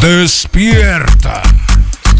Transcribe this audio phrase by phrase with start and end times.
[0.00, 1.42] Despierta.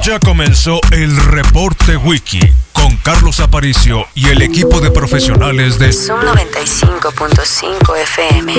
[0.03, 2.41] Ya comenzó el reporte wiki
[2.73, 8.55] con Carlos Aparicio y el equipo de profesionales de Zoom 95.5 FM.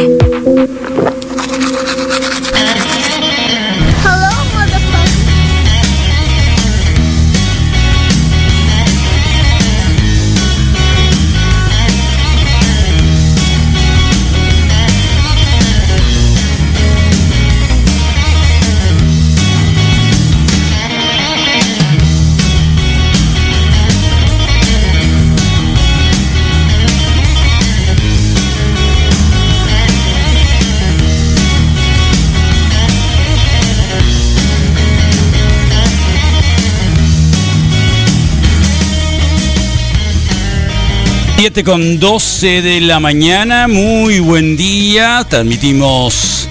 [41.42, 45.26] 7 con 12 de la mañana, muy buen día.
[45.30, 46.50] Transmitimos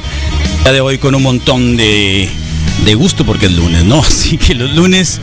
[0.65, 2.27] la de hoy con un montón de,
[2.87, 4.01] de gusto porque es lunes, ¿no?
[4.09, 5.21] Así que los lunes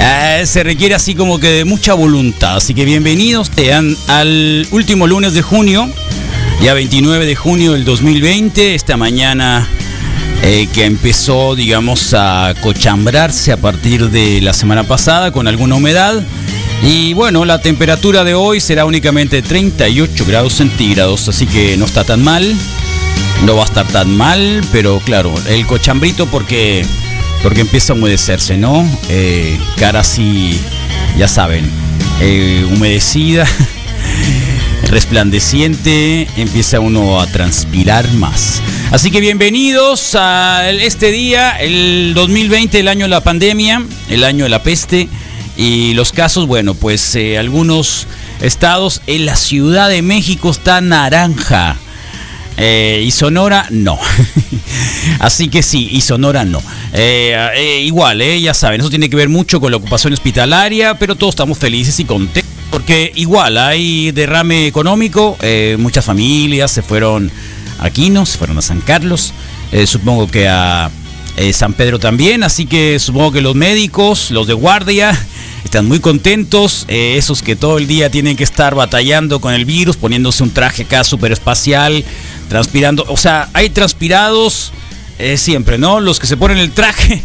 [0.00, 2.56] eh, se requiere así como que de mucha voluntad.
[2.56, 5.88] Así que bienvenidos sean al último lunes de junio,
[6.60, 9.68] ya 29 de junio del 2020, esta mañana.
[10.42, 16.22] Eh, que empezó, digamos, a cochambrarse a partir de la semana pasada con alguna humedad.
[16.82, 22.04] Y bueno, la temperatura de hoy será únicamente 38 grados centígrados, así que no está
[22.04, 22.54] tan mal.
[23.44, 26.84] No va a estar tan mal, pero claro, el cochambrito porque,
[27.42, 28.88] porque empieza a humedecerse, ¿no?
[29.08, 30.58] Eh, cara así,
[31.18, 31.68] ya saben,
[32.20, 33.46] eh, humedecida,
[34.88, 38.62] resplandeciente, empieza uno a transpirar más.
[38.90, 44.44] Así que bienvenidos a este día, el 2020, el año de la pandemia, el año
[44.44, 45.08] de la peste.
[45.56, 48.06] Y los casos, bueno, pues eh, algunos
[48.40, 51.76] estados en la Ciudad de México está naranja.
[52.58, 53.98] Eh, y Sonora no.
[55.18, 56.62] Así que sí, y Sonora no.
[56.92, 60.98] Eh, eh, igual, eh, ya saben, eso tiene que ver mucho con la ocupación hospitalaria,
[60.98, 62.50] pero todos estamos felices y contentos.
[62.70, 65.38] Porque igual hay derrame económico,
[65.78, 67.30] muchas familias se fueron
[67.78, 68.26] aquí, ¿no?
[68.26, 69.32] Se fueron a San Carlos,
[69.86, 70.90] supongo que a
[71.52, 75.16] San Pedro también, así que supongo que los médicos, los de guardia,
[75.66, 79.64] están muy contentos, eh, esos que todo el día tienen que estar batallando con el
[79.64, 82.04] virus, poniéndose un traje acá super espacial,
[82.48, 84.72] transpirando, o sea, hay transpirados
[85.18, 86.00] eh, siempre, ¿no?
[86.00, 87.22] Los que se ponen el traje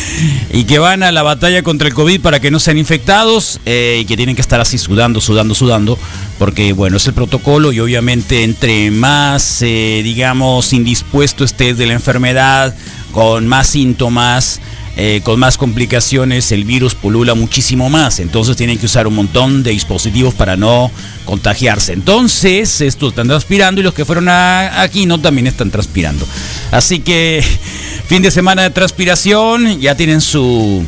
[0.52, 3.98] y que van a la batalla contra el COVID para que no sean infectados eh,
[4.00, 5.98] y que tienen que estar así sudando, sudando, sudando,
[6.38, 11.94] porque bueno, es el protocolo y obviamente entre más, eh, digamos, indispuesto estés de la
[11.94, 12.74] enfermedad,
[13.12, 14.60] con más síntomas,
[14.94, 18.20] eh, con más complicaciones, el virus pulula muchísimo más.
[18.20, 20.90] Entonces tienen que usar un montón de dispositivos para no
[21.24, 21.94] contagiarse.
[21.94, 26.26] Entonces, estos están transpirando y los que fueron aquí no también están transpirando.
[26.70, 27.42] Así que,
[28.06, 30.84] fin de semana de transpiración, ya tienen su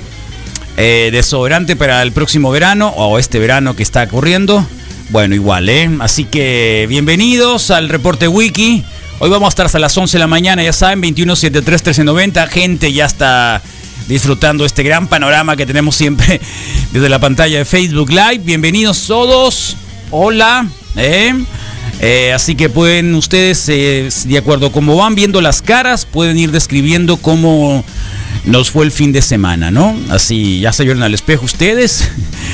[0.76, 4.66] eh, desodorante para el próximo verano o este verano que está ocurriendo.
[5.10, 5.88] Bueno, igual, ¿eh?
[6.00, 8.84] Así que bienvenidos al reporte wiki.
[9.20, 12.48] Hoy vamos a estar hasta las 11 de la mañana, ya saben, 2173-1390.
[12.48, 13.62] Gente ya está
[14.08, 16.40] disfrutando este gran panorama que tenemos siempre
[16.92, 18.38] desde la pantalla de Facebook Live.
[18.44, 19.76] Bienvenidos todos.
[20.10, 20.66] Hola.
[20.96, 21.32] ¿eh?
[22.00, 26.36] Eh, así que pueden ustedes, eh, de acuerdo a cómo van viendo las caras, pueden
[26.38, 27.84] ir describiendo cómo
[28.44, 29.96] nos fue el fin de semana, ¿no?
[30.10, 32.10] Así, ya se vieron al espejo ustedes.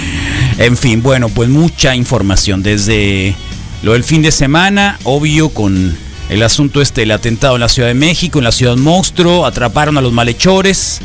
[0.58, 3.34] en fin, bueno, pues mucha información desde
[3.82, 5.96] lo del fin de semana, obvio con
[6.28, 9.98] el asunto este del atentado en la Ciudad de México, en la Ciudad Monstruo, atraparon
[9.98, 11.00] a los malhechores.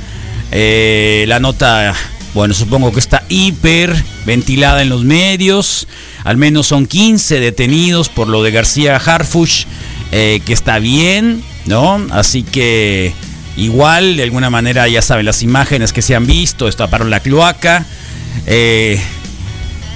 [0.51, 1.93] Eh, la nota,
[2.33, 3.95] bueno, supongo que está hiper
[4.25, 5.87] ventilada en los medios.
[6.23, 9.65] Al menos son 15 detenidos por lo de García Harfush,
[10.11, 12.05] eh, que está bien, ¿no?
[12.11, 13.13] Así que
[13.57, 17.85] igual, de alguna manera, ya saben, las imágenes que se han visto, destaparon la cloaca.
[18.47, 18.99] Eh,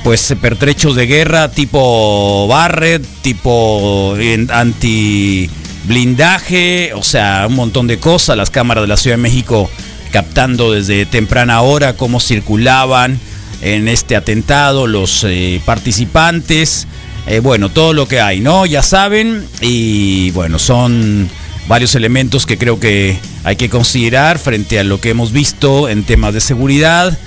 [0.04, 4.16] pues pertrechos de guerra tipo Barret, tipo
[4.50, 5.50] anti
[5.84, 8.38] blindaje, o sea, un montón de cosas.
[8.38, 9.70] Las cámaras de la Ciudad de México
[10.12, 13.20] captando desde temprana hora cómo circulaban
[13.62, 16.88] en este atentado los eh, participantes.
[17.28, 18.66] Eh, bueno, todo lo que hay, ¿no?
[18.66, 21.30] Ya saben, y bueno, son
[21.68, 26.04] varios elementos que creo que hay que considerar frente a lo que hemos visto en
[26.04, 27.18] temas de seguridad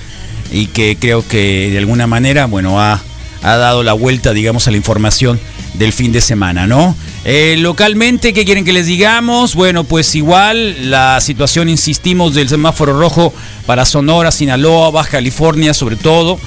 [0.51, 3.01] y que creo que de alguna manera, bueno, ha,
[3.43, 5.39] ha dado la vuelta, digamos, a la información
[5.75, 6.97] del fin de semana, ¿no?
[7.25, 9.55] Eh, localmente, ¿qué quieren que les digamos?
[9.55, 13.33] Bueno, pues igual la situación, insistimos, del semáforo rojo
[13.65, 16.41] para Sonora, Sinaloa, Baja California, sobre todo.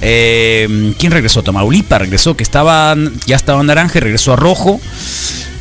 [0.00, 1.42] Eh, ¿Quién regresó?
[1.42, 2.96] Tamaulipas regresó, que estaba,
[3.26, 4.80] ya estaba naranja regresó a rojo.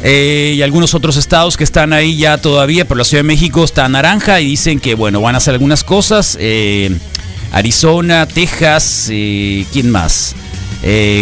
[0.03, 3.63] eh, y algunos otros estados que están ahí ya todavía, pero la Ciudad de México
[3.65, 6.37] está naranja y dicen que, bueno, van a hacer algunas cosas.
[6.39, 6.97] Eh,
[7.51, 10.33] Arizona, Texas, ¿quién más?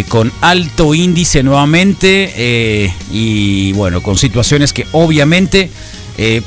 [0.08, 5.70] Con alto índice nuevamente y bueno, con situaciones que obviamente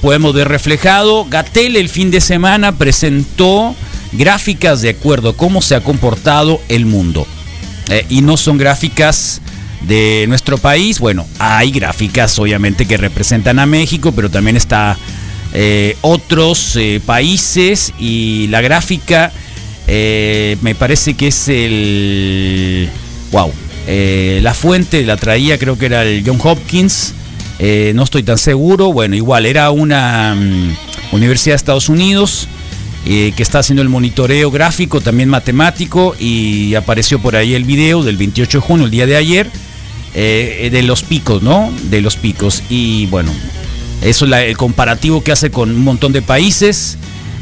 [0.02, 1.26] podemos ver reflejado.
[1.26, 3.76] Gatel el fin de semana presentó
[4.14, 7.28] gráficas de acuerdo a cómo se ha comportado el mundo.
[8.10, 9.42] y no son gráficas
[9.88, 11.00] de nuestro país.
[11.00, 14.98] Bueno, hay gráficas obviamente que representan a México, pero también está
[15.54, 19.32] eh, otros eh, países y la gráfica
[19.88, 22.90] eh, me parece que es el...
[23.34, 23.52] ¡Wow!
[23.86, 27.14] la fuente la traía, creo que era el John Hopkins.
[27.60, 28.94] no estoy tan seguro.
[28.94, 30.76] Bueno, igual, era una mm,
[31.12, 32.48] universidad de Estados Unidos.
[33.04, 38.16] que está haciendo el monitoreo gráfico, también matemático, y apareció por ahí el video del
[38.16, 39.52] 28 de junio, el día de ayer,
[40.16, 41.74] eh, de los picos, ¿no?
[41.90, 42.62] De los picos.
[42.70, 43.32] Y bueno,
[44.04, 46.98] eso es el comparativo que hace con un montón de países.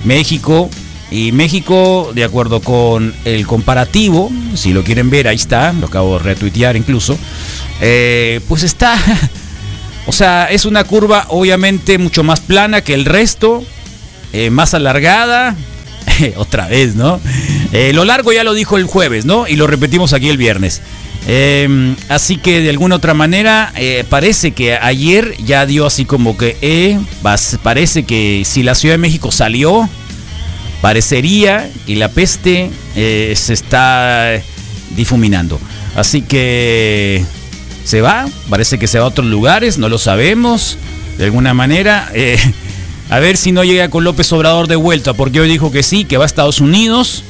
[0.06, 0.70] México.
[1.12, 6.18] Y México, de acuerdo con el comparativo, si lo quieren ver, ahí está, lo acabo
[6.18, 7.18] de retuitear incluso,
[7.82, 8.98] eh, pues está,
[10.08, 13.64] o sea, es una curva obviamente mucho más plana que el resto,
[14.32, 15.56] eh, más alargada,
[16.38, 17.20] otra vez, ¿no?
[17.94, 19.48] lo largo ya lo dijo el jueves, ¿no?
[19.48, 20.82] Y lo repetimos aquí el viernes.
[21.28, 26.36] Em, así que de alguna otra manera eh, parece que ayer ya dio así como
[26.36, 27.00] que eh,
[27.62, 29.88] parece que si la Ciudad de México salió,
[30.82, 34.42] parecería que la peste eh, se está
[34.96, 35.60] difuminando.
[35.96, 37.24] Así que
[37.84, 40.78] se va, parece que se va a otros lugares, no lo sabemos.
[41.18, 42.12] De alguna manera,
[43.10, 46.06] a ver si no llega con López Obrador de vuelta, porque hoy dijo que sí,
[46.06, 47.24] que va a Estados Unidos,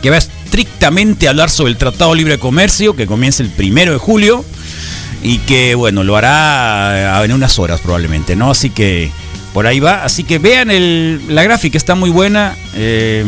[0.00, 0.20] que va a
[0.54, 4.44] estrictamente hablar sobre el Tratado Libre de Comercio que comienza el primero de julio
[5.20, 8.52] y que, bueno, lo hará en unas horas probablemente, ¿no?
[8.52, 9.10] Así que
[9.54, 10.04] por ahí va.
[10.04, 10.68] Así que vean
[11.32, 12.56] la gráfica, está muy buena.
[12.74, 13.24] Eh,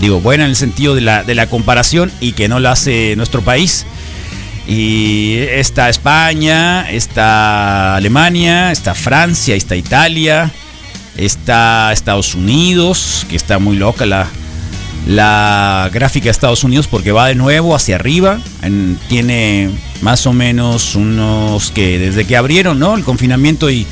[0.00, 3.86] digo, buena en el sentido de la, comparación y que no la hace nuestro país.
[4.68, 10.52] Y está España, está Alemania, está Francia, está Italia,
[11.16, 14.28] está Estados Unidos, que está muy loca la,
[15.06, 18.38] la gráfica de Estados Unidos porque va de nuevo hacia arriba.
[19.08, 19.70] tiene
[20.02, 22.96] más o menos unos que desde que abrieron ¿no?
[22.96, 23.86] el confinamiento y,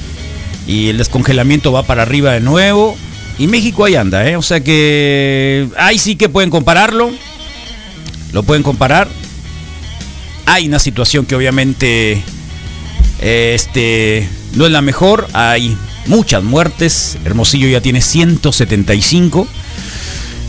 [0.69, 2.97] el descongelamiento va para arriba de nuevo.
[3.39, 4.37] Y México ahí anda, ¿eh?
[4.37, 7.11] o sea que ahí sí que pueden compararlo.
[8.33, 9.09] Lo pueden comparar.
[10.47, 12.23] Hay una situación que obviamente
[13.21, 15.29] este, no es la mejor.
[15.33, 15.77] Hay
[16.07, 17.19] muchas muertes.
[17.25, 19.47] Hermosillo ya tiene 175.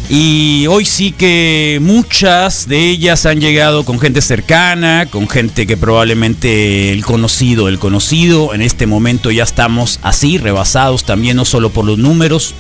[0.10, 5.78] Y hoy sí que muchas de ellas han llegado con gente cercana, con gente que
[5.78, 11.70] probablemente el conocido, el conocido, en este momento ya estamos así, rebasados también no solo
[11.70, 12.54] por los números,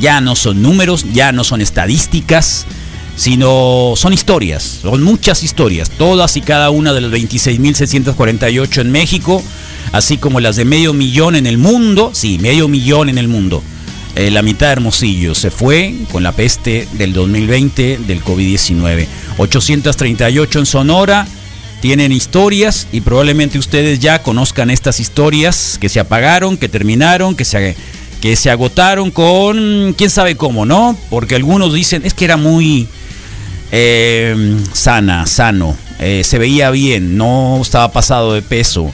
[0.00, 2.66] ya no son números, ya no son estadísticas,
[3.16, 9.42] sino son historias, son muchas historias, todas y cada una de las 26.648 en México,
[9.92, 13.62] así como las de medio millón en el mundo, sí, medio millón en el mundo.
[14.14, 19.06] Eh, la mitad de Hermosillo se fue con la peste del 2020 del COVID-19.
[19.38, 21.26] 838 en Sonora
[21.80, 27.44] tienen historias y probablemente ustedes ya conozcan estas historias que se apagaron, que terminaron, que
[27.44, 27.74] se,
[28.20, 30.96] que se agotaron con quién sabe cómo, ¿no?
[31.08, 32.86] Porque algunos dicen es que era muy
[33.72, 38.92] eh, sana, sano, eh, se veía bien, no estaba pasado de peso.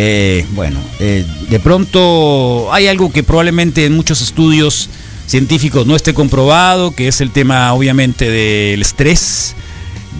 [0.00, 4.88] Eh, bueno, eh, de pronto hay algo que probablemente en muchos estudios
[5.26, 9.56] científicos no esté comprobado, que es el tema obviamente del estrés,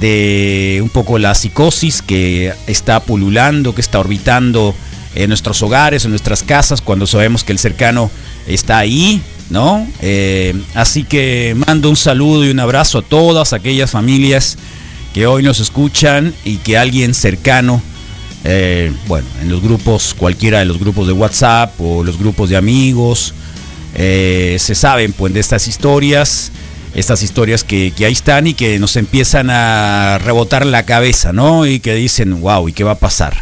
[0.00, 4.74] de un poco la psicosis que está pululando, que está orbitando
[5.14, 8.10] en nuestros hogares, en nuestras casas, cuando sabemos que el cercano
[8.48, 9.86] está ahí, ¿no?
[10.02, 14.58] Eh, así que mando un saludo y un abrazo a todas aquellas familias
[15.14, 17.80] que hoy nos escuchan y que alguien cercano
[18.50, 22.56] eh, bueno, en los grupos, cualquiera de los grupos de WhatsApp o los grupos de
[22.56, 23.34] amigos,
[23.94, 26.50] eh, se saben pues de estas historias,
[26.94, 31.66] estas historias que, ahí están y que nos empiezan a rebotar la cabeza, ¿no?
[31.66, 33.36] Y que dicen, wow, ¿y qué va a pasar?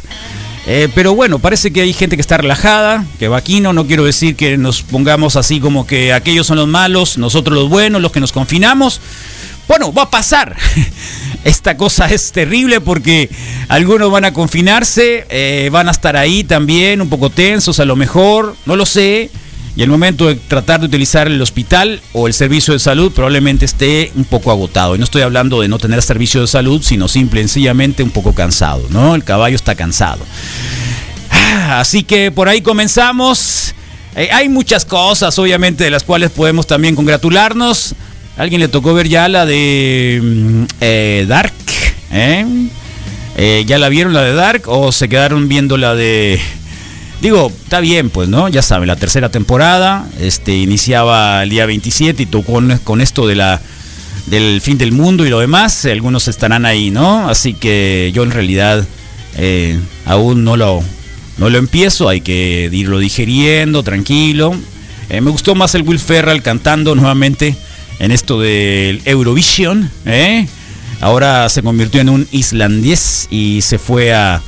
[0.66, 3.86] Eh, pero bueno, parece que hay gente que está relajada, que va aquí, no, no
[3.86, 8.02] quiero decir que nos pongamos así como que aquellos son los malos, nosotros los buenos,
[8.02, 9.00] los que nos confinamos.
[9.68, 10.56] Bueno, va a pasar.
[11.44, 13.30] Esta cosa es terrible porque
[13.68, 17.96] algunos van a confinarse, eh, van a estar ahí también, un poco tensos a lo
[17.96, 19.30] mejor, no lo sé.
[19.76, 23.66] Y el momento de tratar de utilizar el hospital o el servicio de salud probablemente
[23.66, 24.94] esté un poco agotado.
[24.94, 28.11] Y no estoy hablando de no tener servicio de salud, sino simple y sencillamente un
[28.11, 29.14] poco cansado, ¿no?
[29.14, 30.25] El caballo está cansado.
[31.68, 33.75] Así que por ahí comenzamos.
[34.14, 37.94] Eh, hay muchas cosas, obviamente, de las cuales podemos también congratularnos.
[38.36, 41.54] ¿Alguien le tocó ver ya la de mm, eh, Dark?
[42.12, 42.44] ¿Eh?
[43.38, 46.38] Eh, ¿Ya la vieron la de Dark o se quedaron viendo la de...
[47.22, 48.48] Digo, está bien, pues, ¿no?
[48.48, 53.36] Ya saben, la tercera temporada, este, iniciaba el día 27 y tocó con, esto de
[53.36, 53.60] la
[54.26, 57.28] del fin del mundo y lo demás, algunos estarán ahí, ¿no?
[57.30, 58.84] Así que yo en realidad
[59.38, 60.82] eh, aún no lo,
[61.38, 64.54] no lo empiezo, hay que irlo digeriendo, tranquilo.
[65.08, 67.56] Me gustó más el Will Ferrell cantando nuevamente
[67.98, 70.46] en esto del Eurovision, ¿eh?
[71.00, 74.42] Ahora se convirtió en un islandés y se fue a,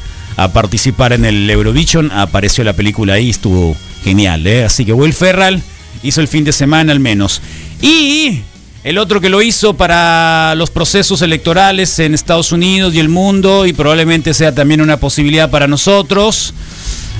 [0.52, 2.12] participar en el Eurovision.
[2.12, 4.64] Apareció la película ahí, estuvo genial, ¿eh?
[4.64, 5.60] Así que Will Ferrell
[6.02, 7.42] hizo el fin de semana al menos.
[7.82, 8.42] Y
[8.84, 13.66] el otro que lo hizo para los procesos electorales en Estados Unidos y el mundo,
[13.66, 16.54] y probablemente sea también una posibilidad para nosotros,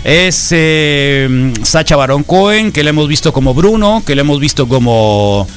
[0.05, 4.69] es eh, Sacha Baron Cohen, que lo hemos visto como Bruno, que lo hemos visto
[4.69, 5.49] como,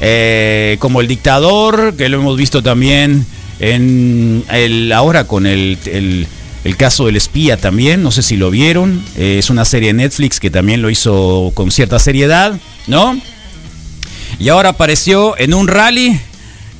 [0.00, 3.26] eh, como el dictador, que lo hemos visto también
[3.60, 9.02] en el, ahora con el, el, caso del espía también, no sé si lo vieron,
[9.16, 13.18] eh, es una serie de Netflix que también lo hizo con cierta seriedad, ¿no?
[14.38, 16.20] Y ahora apareció en un rally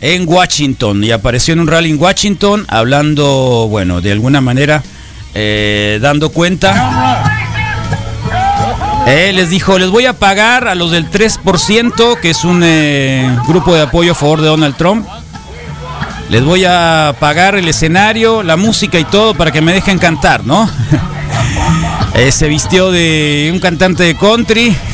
[0.01, 1.03] en Washington.
[1.05, 4.83] Y apareció en un rally en Washington hablando, bueno, de alguna manera,
[5.35, 7.46] eh, dando cuenta.
[9.09, 13.39] Eh, les dijo, les voy a pagar a los del 3%, que es un eh,
[13.47, 15.07] grupo de apoyo a favor de Donald Trump.
[16.29, 20.45] Les voy a pagar el escenario, la música y todo para que me dejen cantar,
[20.45, 20.69] ¿no?
[22.15, 24.75] Eh, se vistió de un cantante de country.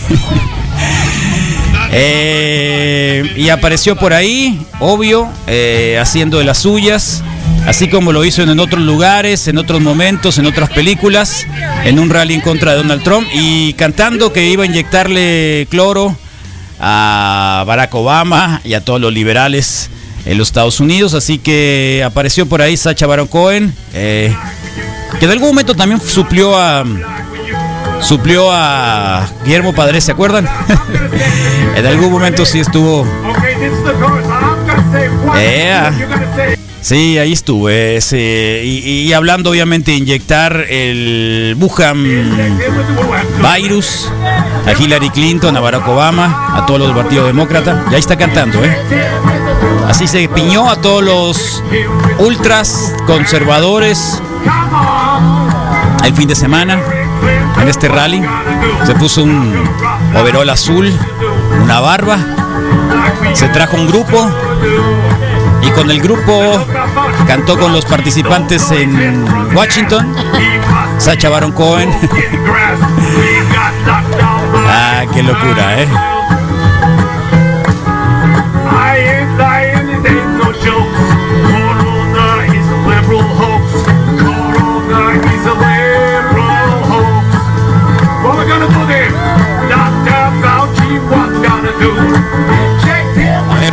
[3.36, 5.28] Y apareció por ahí, obvio,
[6.00, 7.22] haciendo de las suyas,
[7.66, 11.46] así como lo hizo en otros lugares, en otros momentos, en otras películas,
[11.84, 16.16] en un rally en contra de Donald Trump y cantando que iba a inyectarle cloro
[16.80, 19.90] a Barack Obama y a todos los liberales
[20.24, 21.14] en los Estados Unidos.
[21.14, 24.34] Así que apareció por ahí Sacha Baron Cohen, eh,
[25.20, 26.84] que de algún momento también suplió a
[28.02, 30.48] suplió a Guillermo Padre, ¿se acuerdan?
[31.76, 33.06] en algún momento sí estuvo.
[35.34, 35.92] Yeah.
[36.82, 37.96] Sí, ahí estuve.
[37.96, 42.02] ese, y, y hablando obviamente de inyectar el Wuhan
[43.56, 44.10] virus
[44.66, 47.84] a Hillary Clinton, a Barack Obama, a todos los partidos demócratas.
[47.90, 48.76] Y ahí está cantando, ¿eh?
[49.88, 51.62] Así se piñó a todos los
[52.18, 54.20] ultras conservadores
[56.04, 56.80] el fin de semana
[57.60, 58.22] en este rally.
[58.86, 59.54] Se puso un
[60.16, 60.92] overol azul,
[61.62, 62.18] una barba,
[63.34, 64.28] se trajo un grupo
[65.62, 66.64] y con el grupo
[67.26, 70.14] cantó con los participantes en Washington.
[70.98, 71.90] Sacha Baron Cohen.
[74.68, 75.88] ah, qué locura, ¿eh?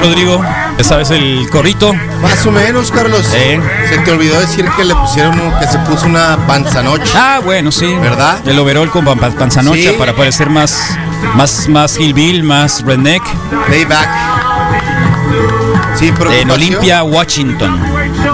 [0.02, 0.42] Rodrigo,
[0.84, 1.94] ¿sabes el corrito?
[2.22, 3.26] Más o menos, Carlos.
[3.34, 3.60] Eh.
[3.90, 7.12] Se te olvidó decir que le pusieron que se puso una panzanoche.
[7.16, 7.94] Ah, bueno, sí.
[8.02, 8.40] ¿Verdad?
[8.48, 9.96] El overall con pan- panzanocha Sí.
[9.98, 10.78] para parecer más,
[11.36, 13.24] más, más hillbill, más redneck.
[13.68, 14.10] Playback.
[15.98, 16.50] Sí, En.
[16.52, 17.78] Olimpia, Washington.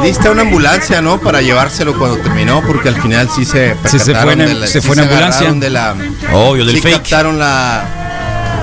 [0.04, 1.20] Diste una ambulancia, ¿no?
[1.20, 4.54] Para llevárselo cuando terminó, porque al final sí se Sí, se fue en- percataron de
[4.56, 5.52] la- se sí fue en ambulancia.
[5.54, 5.96] de la
[6.34, 6.94] Obvio, del sí fake.
[6.98, 7.84] captaron la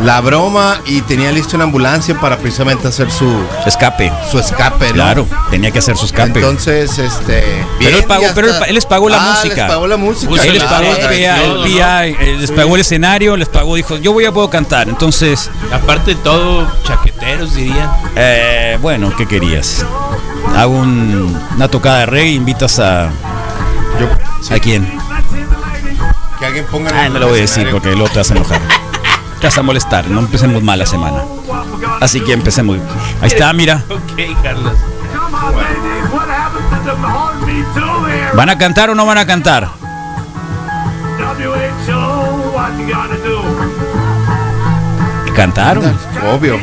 [0.02, 3.32] la broma y tenía listo una ambulancia para precisamente hacer su
[3.66, 4.12] Escape.
[4.30, 4.94] su escape, ¿no?
[4.94, 6.40] Claro, tenía que hacer su escape.
[6.40, 7.44] Entonces, este.
[7.78, 9.54] Pero él pagó- pero él les pagó la Ah, música.
[9.62, 10.32] Les pagó la música.
[10.44, 13.76] Él les pagó el PA, el todo, PA, eh, les pagó el escenario, les pagó,
[13.76, 14.88] dijo, yo voy a poder cantar.
[14.88, 17.90] Entonces, Aparte de todo, chaqueteros dirían.
[18.16, 19.84] eh, bueno, ¿qué querías?
[20.56, 23.08] Hago un- una tocada de reggae, invitas a...
[24.00, 24.84] Yo- ¿A quién?
[26.40, 27.72] Que alguien ponga en Ah, el no lo voy a decir escenario.
[27.80, 28.60] porque luego te vas a enojar.
[29.42, 31.24] Te vas a molestar, no empecemos mal la semana.
[32.00, 32.78] Así que empecemos.
[33.20, 33.82] Ahí está, mira.
[33.90, 34.74] Ok, Carlos.
[38.36, 39.68] ¿Van a cantar o no van a cantar?
[45.34, 45.98] Cantaron.
[46.32, 46.60] Obvio.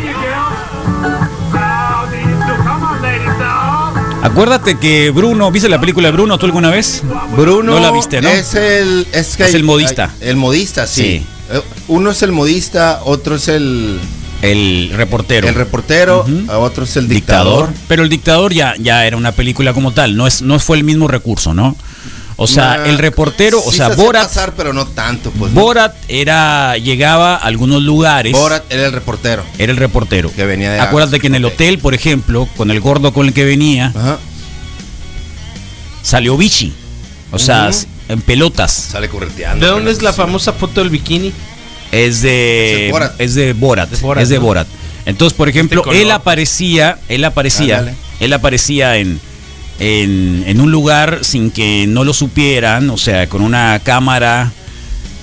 [4.21, 7.03] Acuérdate que Bruno, ¿viste la película de Bruno tú alguna vez?
[7.37, 8.29] Bruno No la viste, ¿no?
[8.29, 10.13] Es el es, que Es el modista.
[10.19, 11.01] el modista, sí.
[11.01, 11.25] Sí.
[11.51, 13.99] Eh, Uno es el modista, otro es el
[14.41, 15.47] El reportero.
[15.47, 16.51] el reportero, Ujú.
[16.51, 17.69] otro es el dictador.
[17.87, 20.83] Pero el dictador ya, ya era una película como tal, no, es, no fue el
[20.83, 21.75] mismo recurso, ¿no?
[22.41, 25.53] O sea, Ma- el reportero, o sí sea, se Borat, pasar, pero no tanto, pues.
[25.53, 28.31] Borat era, llegaba a algunos lugares.
[28.31, 29.43] Borat era el reportero.
[29.57, 30.31] Era el reportero.
[30.33, 33.33] Que venía de- Acuérdate que en el hotel, por ejemplo, con el gordo con el
[33.33, 34.19] que venía, Ajá.
[36.01, 36.73] salió Vichy.
[37.31, 37.69] O sea,
[38.07, 38.71] en pelotas.
[38.71, 39.65] Sale correteando.
[39.65, 41.31] ¿De dónde es la famosa foto del bikini?
[41.91, 43.21] Es de, Es de Borat.
[43.21, 43.89] es de Borat.
[43.89, 44.41] De Borat, es de ¿no?
[44.41, 44.67] Borat.
[45.05, 45.95] Entonces, por ejemplo, color.
[45.99, 47.97] él aparecía, él aparecía, Ándale.
[48.19, 49.19] él aparecía en,
[49.79, 54.51] en, en un lugar sin que no lo supieran, o sea, con una cámara,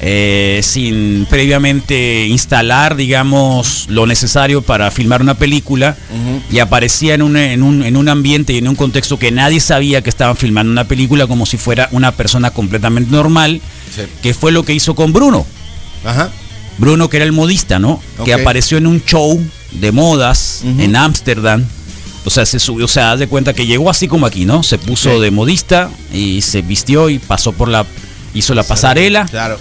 [0.01, 5.97] eh, sin previamente instalar, digamos, lo necesario para filmar una película,
[6.51, 9.61] y aparecía en un, en, un, en un ambiente y en un contexto que nadie
[9.61, 13.61] sabía que estaban filmando una película como si fuera una persona completamente normal,
[13.95, 14.03] Sí.
[14.23, 15.47] que fue lo que hizo con Bruno.
[16.05, 16.31] Ajá.
[16.77, 18.03] Bruno, que era el modista, ¿no?
[18.25, 21.65] Que apareció en un show de modas en Ámsterdam.
[22.27, 24.63] O sea, se subió, o sea, haz de cuenta que llegó así como aquí, ¿no?
[24.65, 27.87] Se puso de modista y se vistió y pasó por la,
[28.35, 29.25] hizo la pasarela.
[29.27, 29.59] Claro.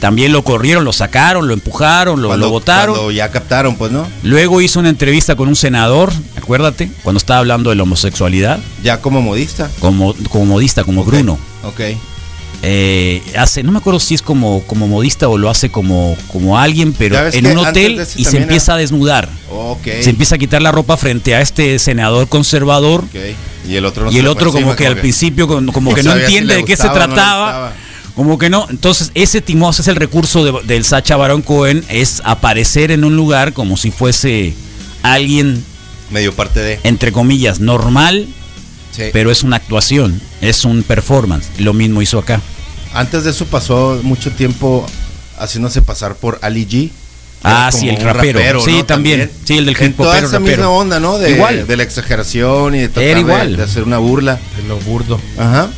[0.00, 2.94] También lo corrieron, lo sacaron, lo empujaron, lo, Cuando- lo botaron.
[2.94, 4.06] Cuando ya captaron, pues, ¿no?
[4.22, 9.02] Luego hizo una entrevista con un senador, acuérdate, cuando estaba hablando de la homosexualidad, Ya
[9.02, 9.70] como modista.
[9.78, 11.04] como, como modista, como.
[11.04, 11.38] Bruno.
[11.64, 11.80] Ok.
[12.62, 16.58] Eh, hace, no me acuerdo si es como, como modista o lo hace como, como
[16.58, 19.28] alguien, pero en un hotel y se empieza a desnudar.
[19.84, 23.04] Se empieza a quitar la ropa frente a este senador conservador.
[23.68, 26.12] Y el otro no y el otro como encima, que al principio como, que no
[26.14, 27.72] si entiende de qué se no trataba.
[28.14, 28.66] como que no.
[28.68, 33.16] Entonces ese Timos es el recurso de- del Sacha Baron Cohen, es aparecer en un
[33.16, 34.54] lugar como si fuese
[35.02, 35.64] alguien,
[36.10, 36.80] Medio parte de.
[36.84, 38.26] entre comillas, normal,
[38.90, 39.04] Sí.
[39.12, 41.46] pero es una actuación, es un performance.
[41.58, 42.40] Lo mismo hizo acá.
[42.94, 44.86] Antes de eso pasó mucho tiempo
[45.38, 46.90] haciéndose pasar por Ali G.
[47.42, 48.60] Ah, sí, el un rapero.
[48.60, 49.30] Sí, también.
[49.44, 50.56] Sí, el del hip toda hopero, esa rapero.
[50.56, 51.18] misma onda, ¿no?
[51.18, 51.66] De, Igual.
[51.66, 53.56] de la exageración y de tratar Era de- igual.
[53.56, 54.38] De, hacer una burla.
[54.56, 55.18] De lo burdo.
[55.38, 55.70] Ajá.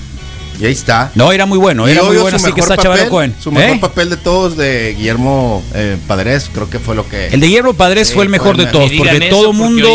[0.60, 1.10] Y ahí está.
[1.14, 3.34] No, era muy bueno, Y era muy bueno, así que Baron papel, Cohen.
[3.42, 3.80] Su mejor ¿Eh?
[3.80, 7.28] papel de todos de Guillermo eh, Padres, creo que fue lo que.
[7.28, 9.88] El de Guillermo Padres Sí, fue el mejor fue de todos, porque todo mundo,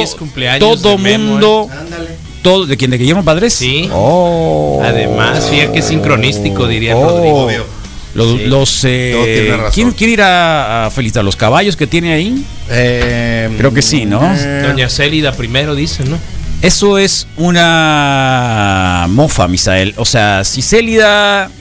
[0.59, 2.16] todo Memo, mundo, Ándale.
[2.51, 2.91] Todo, ¿de quién?
[2.91, 3.53] ¿De Guillermo Padres?
[3.53, 3.89] Sí.
[3.91, 4.81] Oh.
[4.83, 7.09] Además, fíjate que sincronístico, diría Oh.
[7.09, 7.65] Rodrigo.
[8.13, 8.45] Los, Sí.
[8.47, 9.71] los, eh, Todo tiene una razón.
[9.73, 11.23] ¿quién, quién irá a felicitar?
[11.25, 12.43] ¿Los caballos que tiene ahí?
[12.69, 14.21] Eh, Creo que sí, ¿no?
[14.33, 16.17] eh, Doña Célida primero dice, ¿no?
[16.61, 19.93] Eso es una mofa, Misael.
[19.97, 21.51] O sea, si Célida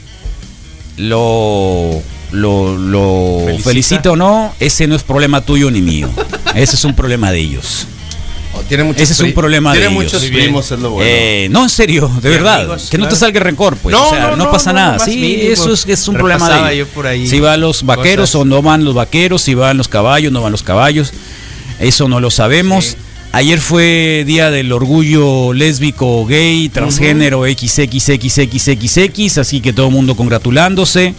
[0.97, 3.69] lo, lo, lo Felicita.
[3.71, 6.09] felicita o no, ese no es problema tuyo ni mío.
[6.55, 7.87] Ese es un problema de ellos.
[8.67, 10.05] Tiene muchos Ese es un problema Tiene de ellos.
[10.05, 11.11] muchos primos, es lo bueno.
[11.11, 12.61] Eh, no, en serio, de verdad.
[12.61, 13.93] amigos, que no te salga rencor, pues.
[13.95, 14.99] No, o sea, no, no, pasa no, nada.
[14.99, 15.51] Sí, mínimo.
[15.53, 16.89] eso es, es un problema de ellos.
[16.95, 18.43] por ahí Si van los vaqueros cosas.
[18.43, 21.13] o no van los vaqueros, si van los caballos, no van los caballos.
[21.79, 22.85] Eso no lo sabemos.
[22.87, 22.97] Sí.
[23.33, 31.15] Ayer fue día del orgullo lésbico, gay, transgénero, XXXXXX, así que todo el mundo congratulándose.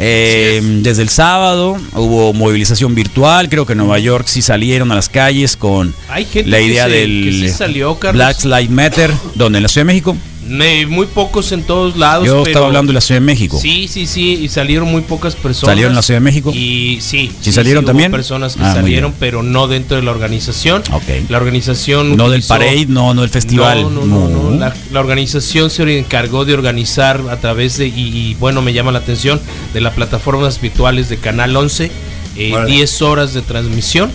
[0.00, 4.94] Eh, desde el sábado hubo movilización virtual, creo que en Nueva York sí salieron a
[4.94, 8.14] las calles con Hay gente la que idea se- del que sí salió, Carlos.
[8.16, 10.16] Black Lives Matter, donde en la Ciudad de México.
[10.48, 12.26] Muy pocos en todos lados.
[12.26, 13.58] Yo pero- estaba hablando de la Ciudad de México.
[13.60, 15.70] Sí, sí, sí, y salieron muy pocas personas.
[15.72, 16.52] ¿Salieron en la Ciudad de México?
[16.54, 17.30] Y sí.
[17.40, 18.10] ¿Sí salieron hubo también?
[18.10, 20.82] personas que Ah, salieron, pero no dentro de la organización.
[20.92, 21.02] Ok.
[21.28, 22.16] La organización.
[22.16, 23.82] No del hizo- parade, no, no del festival.
[23.82, 24.58] No, no, no, no.
[24.58, 28.92] La, la organización se encargó de organizar a través de, y, y, bueno, me llama
[28.92, 29.40] la atención,
[29.74, 31.90] de las plataformas virtuales de Canal 11,
[32.36, 32.70] eh, Órale.
[32.72, 34.10] 10 horas de transmisión.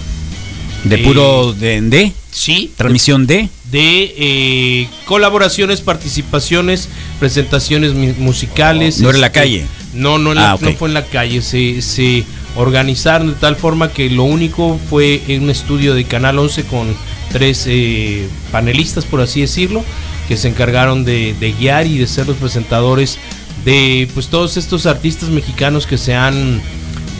[0.83, 3.47] De Eh, puro de, de Sí, transmisión de.
[3.73, 6.87] De eh, colaboraciones, participaciones,
[7.19, 8.99] presentaciones musicales.
[9.01, 9.65] No era en la este, calle.
[9.93, 11.41] No, no, en la- Ah, no fue en la calle.
[11.41, 12.23] Se, se
[12.55, 16.95] organizaron de tal forma que lo único fue en un estudio de Canal 11 con
[17.31, 19.83] tres eh, panelistas, por así decirlo,
[20.27, 23.17] que se encargaron de, de guiar y de ser los presentadores
[23.65, 26.61] de pues todos estos artistas mexicanos que se han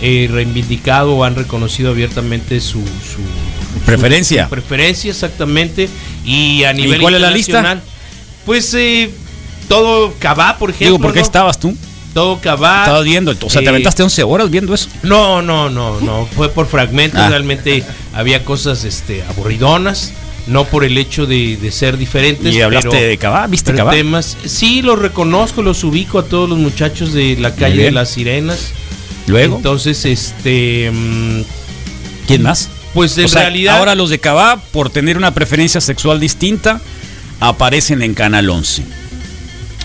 [0.03, 3.52] eh, reivindicado o han reconocido abiertamente su, su-
[3.85, 4.45] Preferencia.
[4.45, 5.89] su preferencia exactamente
[6.25, 7.81] y a nivel cuál es la lista?
[8.45, 9.09] Pues eh,
[9.67, 10.87] todo Cabá, por ejemplo.
[10.87, 11.25] Digo, ¿por qué ¿no?
[11.25, 11.75] estabas tú?
[12.13, 12.81] Todo Cabá.
[12.83, 13.31] Estabas viendo.
[13.41, 14.87] O sea, te eh, aventaste 11 horas viendo eso.
[15.01, 16.27] No, no, no, no.
[16.35, 17.19] Fue por fragmentos.
[17.19, 17.29] Ah.
[17.29, 20.13] Realmente había cosas este, aburridonas.
[20.45, 22.53] No por el hecho de, de ser diferentes.
[22.53, 23.91] Y hablaste pero- de Cabá, ¿viste Cabá?
[23.91, 24.37] temas.
[24.45, 28.73] Sí, los reconozco, los ubico a todos los muchachos de la calle de las sirenas.
[29.25, 30.91] Luego, Entonces, este.
[30.91, 31.41] mm,
[32.27, 32.69] ¿quién más?
[32.93, 33.77] Pues en O sea, realidad.
[33.77, 36.79] ahora los de Cabá, por tener una preferencia sexual distinta,
[37.39, 38.83] aparecen en Canal 11.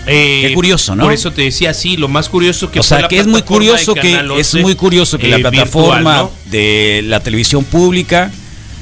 [0.07, 1.03] eh, Qué curioso, ¿no?
[1.03, 3.93] Por eso te decía, sí, lo más curioso que o sea, que es muy curioso
[3.93, 6.51] que es 11, muy curioso que la eh, plataforma virtual, ¿no?
[6.51, 8.31] de la televisión pública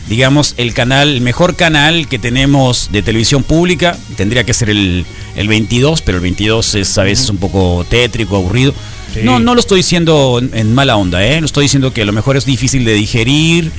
[0.09, 3.97] digamos, el canal, el mejor canal que tenemos de televisión pública.
[4.15, 8.37] Tendría que ser el, el 22, pero el 22 es a veces un poco tétrico,
[8.37, 8.73] aburrido.
[9.13, 9.19] Sí.
[9.23, 11.41] No, no lo estoy diciendo en, en mala onda, ¿eh?
[11.41, 13.69] Lo estoy diciendo que a lo mejor es difícil de digerir.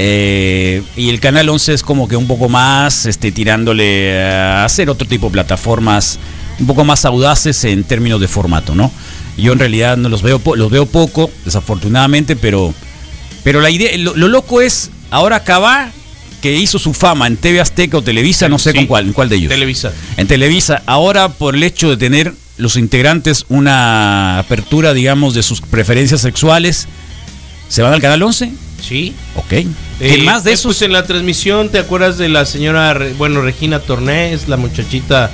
[0.00, 4.88] Eh, y el canal 11 es como que un poco más este, tirándole a hacer
[4.90, 6.20] otro tipo de plataformas
[6.60, 8.92] un poco más audaces en términos de formato, ¿no?
[9.36, 12.72] Yo en realidad no los veo, los veo poco, desafortunadamente, pero,
[13.42, 15.90] pero la idea, lo, lo loco es ahora Cabá,
[16.42, 18.76] que hizo su fama en TV Azteca o Televisa, no sé Sí.
[18.78, 19.48] con cuál, en cuál de ellos.
[19.50, 19.92] Televisa.
[20.16, 25.60] En Televisa, ahora por el hecho de tener los integrantes una apertura, digamos, de sus
[25.60, 26.86] preferencias sexuales,
[27.68, 28.52] ¿se van al canal 11?
[28.80, 29.12] Sí.
[29.36, 29.48] Ok.
[29.48, 30.66] ¿Quién Eh, más de eh, esos?
[30.76, 35.30] pues en la transmisión, ¿te acuerdas de la señora, bueno, Regina Tornés, la muchachita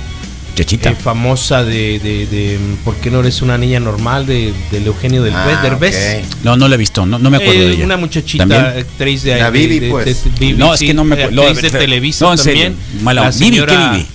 [0.55, 0.89] Chechita.
[0.91, 4.25] eh, famosa de, de, de, ¿Por qué no eres una niña normal?
[4.25, 6.23] De, del Eugenio del Ah, Derbez.
[6.43, 7.85] no, no la he visto, no, no me acuerdo Eh, de ella.
[7.85, 8.65] Una muchachita ¿También?
[8.65, 10.23] actriz de La Vivi, de- pues.
[10.39, 11.43] Vivi, No, es sí, que no me acuerdo.
[11.47, 13.03] actriz de Televisa no, en serio, también.
[13.03, 13.29] mala.
[13.31, 14.05] Vivi, ¿qué Vivi?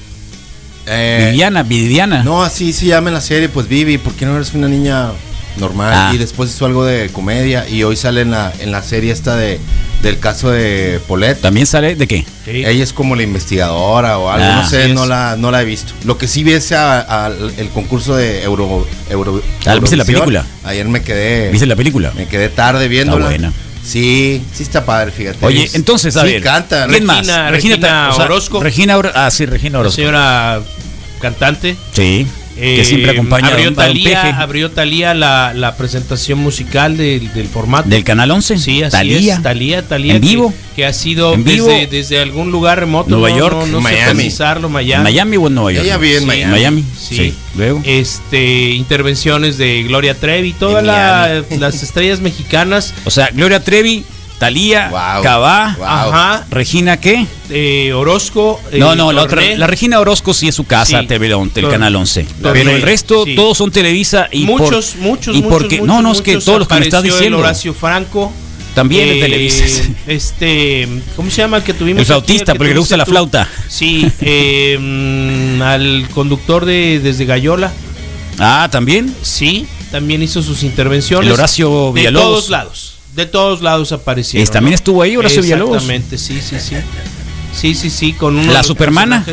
[0.86, 2.24] Eh, Viviana, Viviana.
[2.24, 5.10] No, así se llama en la serie, pues Vivi, ¿por qué no eres una niña
[5.56, 5.92] normal?
[5.94, 6.10] Ah.
[6.14, 9.36] Y después hizo algo de comedia y hoy sale en la, en la serie esta
[9.36, 9.58] de
[10.02, 11.38] del caso de Polet.
[11.40, 12.24] ¿También sale de qué?
[12.46, 12.64] Sí.
[12.64, 14.62] Ella es como la investigadora o algo, Ah.
[14.62, 15.92] no sé, Así no la, no la he visto.
[16.04, 20.04] Lo que sí vi es a- a- el concurso de Euro, Euro Ah, ¿viste la
[20.06, 20.46] película?
[20.64, 22.12] Ayer me quedé ¿Viste la película?
[22.16, 23.26] me quedé tarde viéndola.
[23.26, 23.52] buena.
[23.84, 25.44] Sí, sí está padre, fíjate.
[25.44, 26.42] Oye, Es- entonces, a sí ver.
[26.42, 26.86] canta.
[26.86, 27.50] ¿Quién Regina- más?
[27.50, 28.62] Regina ta- Orozco.
[28.62, 29.96] Regina Or- Ah, sí, Regina La Orozco.
[29.96, 30.60] señora
[31.20, 31.76] cantante.
[31.92, 32.26] Sí.
[32.56, 34.34] Que Eh, siempre acompaña a abrió a don Talía, Peje.
[34.36, 37.88] abrió Talía la, la presentación musical del, del formato.
[37.88, 38.58] Del Canal 11.
[38.58, 39.34] Sí, así Talía.
[39.36, 39.42] es.
[39.42, 40.14] Talía, Talía.
[40.16, 40.54] ¿En que- vivo?
[40.76, 41.68] Que, ha sido ¿En vivo?
[41.68, 43.10] desde, desde algún lugar remoto.
[43.10, 44.14] Nueva no- York, no, no sé Miami.
[44.14, 44.94] precisarlo, Miami.
[45.00, 45.84] ¿En Miami o en Nueva York?
[45.84, 46.26] Ella vive en Sí.
[46.26, 46.50] Miami.
[46.52, 46.84] Miami.
[46.98, 47.16] Sí.
[47.16, 47.34] Sí.
[47.56, 47.82] Luego.
[47.84, 52.94] Este, intervenciones de Gloria Trevi, todas la- las estrellas mexicanas.
[53.04, 54.04] O sea, Gloria Trevi,
[54.40, 55.22] Talía, Wow.
[55.22, 55.86] Cabá, Wow.
[55.86, 56.46] Ajá.
[56.50, 57.26] Regina, ¿qué?
[57.50, 58.60] eh, Orozco.
[58.72, 59.56] No, eh, no, la, otra, Torné.
[59.58, 61.06] la Regina Orozco sí es su casa, Sí.
[61.06, 62.24] TV el Canal 11.
[62.42, 63.36] Torné, Pero el resto, sí.
[63.36, 66.58] todos son Televisa y muchos, por, muchos, y porque, muchos, no, no, es que todos
[66.60, 68.32] los que me estás Apareció el diciendo Horacio Franco.
[68.74, 69.64] también eh, de Televisa.
[70.06, 71.98] Este, ¿cómo se llama el que tuvimos?
[71.98, 73.10] El aquí, flautista, que porque le gusta la tú?
[73.12, 73.48] flauta.
[73.68, 77.70] Sí, eh, mm, al conductor de Desde Gallola.
[78.38, 79.14] Ah, también.
[79.22, 81.26] Sí, también hizo sus intervenciones.
[81.26, 82.28] El Horacio De Villalobos.
[82.30, 82.89] todos lados.
[83.14, 84.48] De todos lados aparecieron.
[84.52, 85.76] También estuvo ahí Horacio Villalobos.
[85.82, 86.76] Exactamente, sí, sí, sí.
[87.52, 89.24] Sí, sí, sí, con uno ¿La Supermana?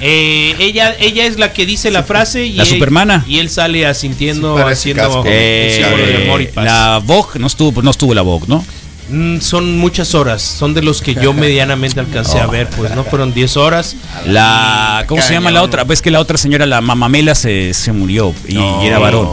[0.00, 3.24] Eh, ella, ella es la que dice la frase y La él- Supermana.
[3.26, 6.64] Y él sale asintiendo, Sí, haciendo Eh, símbolo de amor y paz.
[6.64, 8.64] la Vogue no estuvo, no estuvo la Vogue, ¿no?
[9.10, 13.02] Mm, son muchas horas, son de los que yo medianamente alcancé a ver, pues no
[13.02, 13.96] fueron 10 horas.
[14.24, 15.82] La, ¿cómo se llama la otra?
[15.82, 18.84] Ves que la otra señora, la Mamamela, se, se murió y, No.
[18.84, 19.28] y era varón.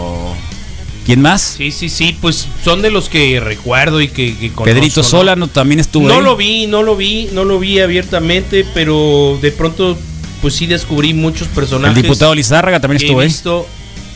[1.12, 1.42] ¿Quién más?
[1.58, 5.04] Sí, sí, sí, pues son de los que recuerdo y que, que conozco, Pedrito ¿no?
[5.04, 6.22] Solano también estuvo No ahí.
[6.24, 9.98] lo vi, no lo vi, no lo vi abiertamente, pero de pronto
[10.42, 12.02] pues sí descubrí muchos El personajes.
[12.02, 13.28] diputado Lizárraga también estuvo he ahí.
[13.28, 13.68] visto,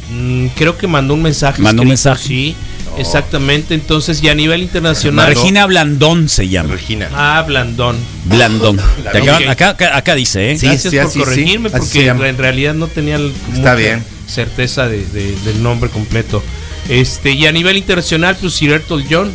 [0.09, 1.61] mm, creo que mandó un mensaje.
[1.61, 2.27] Mandó un escrito, mensaje.
[2.29, 2.55] Sí,
[2.97, 3.73] exactamente.
[3.75, 5.27] Entonces, y a nivel internacional.
[5.27, 6.71] Regina Blandón se llama.
[6.75, 7.09] Regina.
[7.13, 7.97] Ah, Blandón.
[8.23, 8.77] Blandón.
[9.11, 10.57] Te acaban- acá, acá, acá dice, ¿eh?
[10.57, 13.75] Sí, Gracias sí, por así, corregirme, sí, porque en realidad no tenía el- Está mucha
[13.75, 14.03] bien.
[14.27, 16.41] certeza de- de- del nombre completo.
[16.89, 19.31] Este, y a nivel internacional, pues Sir Elton John.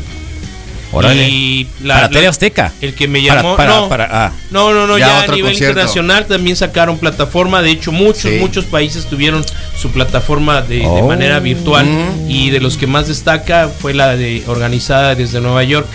[0.92, 1.28] Órale.
[1.28, 2.72] Y la- para la- TV Azteca.
[2.80, 3.56] El que me Para- llamó.
[3.56, 4.32] para- no, para- ah.
[4.50, 5.70] no, no, no, Ya ya, a nivel concierto.
[5.70, 7.62] internacional también sacaron plataforma.
[7.62, 8.38] De hecho, muchos, Sí.
[8.40, 9.44] muchos países tuvieron
[9.80, 11.06] su plataforma de, de Oh.
[11.06, 11.86] manera virtual.
[11.86, 12.28] Mm.
[12.30, 15.86] Y de los que más destaca fue la de organizada desde Nueva York.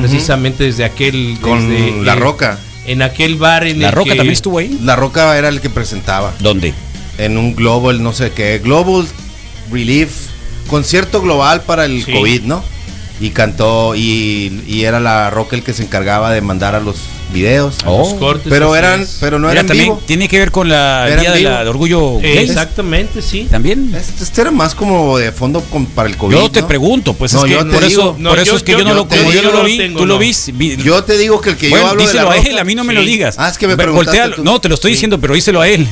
[0.00, 1.38] Precisamente desde aquel.
[1.40, 2.58] Con desde, La eh, Roca.
[2.86, 4.78] En aquel bar en La el Roca que- también estuvo ahí.
[4.84, 6.72] La Roca era el que presentaba ¿Dónde?
[7.18, 9.06] en un Global, no sé qué, Global
[9.72, 10.10] Relief,
[10.66, 12.12] concierto global para el Sí.
[12.12, 12.62] COVID, ¿no?
[13.18, 16.96] Y cantó y, y era La Roca el que se encargaba de mandar a los
[17.32, 17.76] videos.
[17.82, 19.16] a los cortes, Pero eran, es.
[19.20, 20.02] pero no Mira, eran también vivo.
[20.06, 22.44] tiene que ver con la el Era día de la- de orgullo Eh, gay.
[22.44, 23.48] exactamente, sí.
[23.50, 23.90] También.
[23.94, 26.34] Este, este era más como de fondo con- para el COVID.
[26.36, 26.68] Yo te ¿no?
[26.68, 28.62] pregunto, pues No, es que yo te por digo- eso, No, por eso yo- es
[28.62, 30.20] que yo- yo, no lo, como yo no lo vi, tengo, tú lo no.
[30.20, 30.52] viste.
[30.52, 32.58] vi- Yo te digo que el que bueno, yo hablo de díselo la a él,
[32.58, 32.98] a mí no me Sí.
[32.98, 33.36] lo digas.
[33.38, 34.44] Ah, es que me preguntaste tú.
[34.44, 34.96] No, te lo estoy Sí.
[34.96, 35.88] diciendo, pero díselo a él.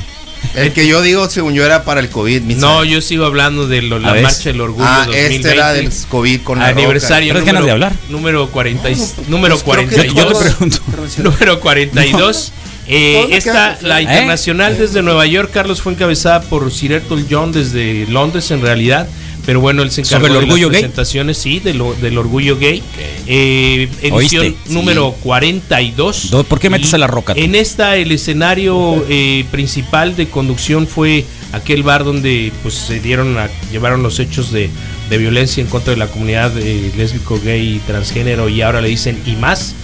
[0.55, 2.43] El que yo digo según yo era para el COVID.
[2.43, 5.37] mi No, yo sigo hablando de lo- la marcha del orgullo Ah, 2020.
[5.37, 7.93] este era del COVID con la aniversario ¿Traes número, ganas de hablar?
[8.09, 9.07] número 40 y- Roca.
[9.29, 10.79] número Pues que 42 Yo te todos- pregunto.
[11.19, 12.53] número 42
[12.87, 14.03] Eh, esta, la ¿Eh?
[14.03, 19.09] internacional desde Nueva York, Carlos, fue encabezada por Sir Elton John desde Londres en realidad.
[19.47, 20.81] Pero bueno, él se encargó ¿Sobre el de orgullo las gay?
[20.83, 22.83] presentaciones, sí, de lo- del orgullo gay.
[23.27, 24.73] Eh, edición ¿Oíste?
[24.73, 26.31] número 42.
[26.31, 27.41] Do- ¿por qué metes a la roca tú?
[27.41, 33.37] En esta, el escenario eh, principal de conducción fue aquel bar donde pues se dieron
[33.39, 34.71] a, llevaron los hechos de,
[35.11, 38.89] de violencia en contra de la comunidad eh, lésbico, gay y transgénero y ahora le
[38.89, 39.75] dicen y más.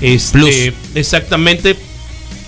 [0.00, 0.54] Este, Plus.
[0.94, 1.76] Exactamente.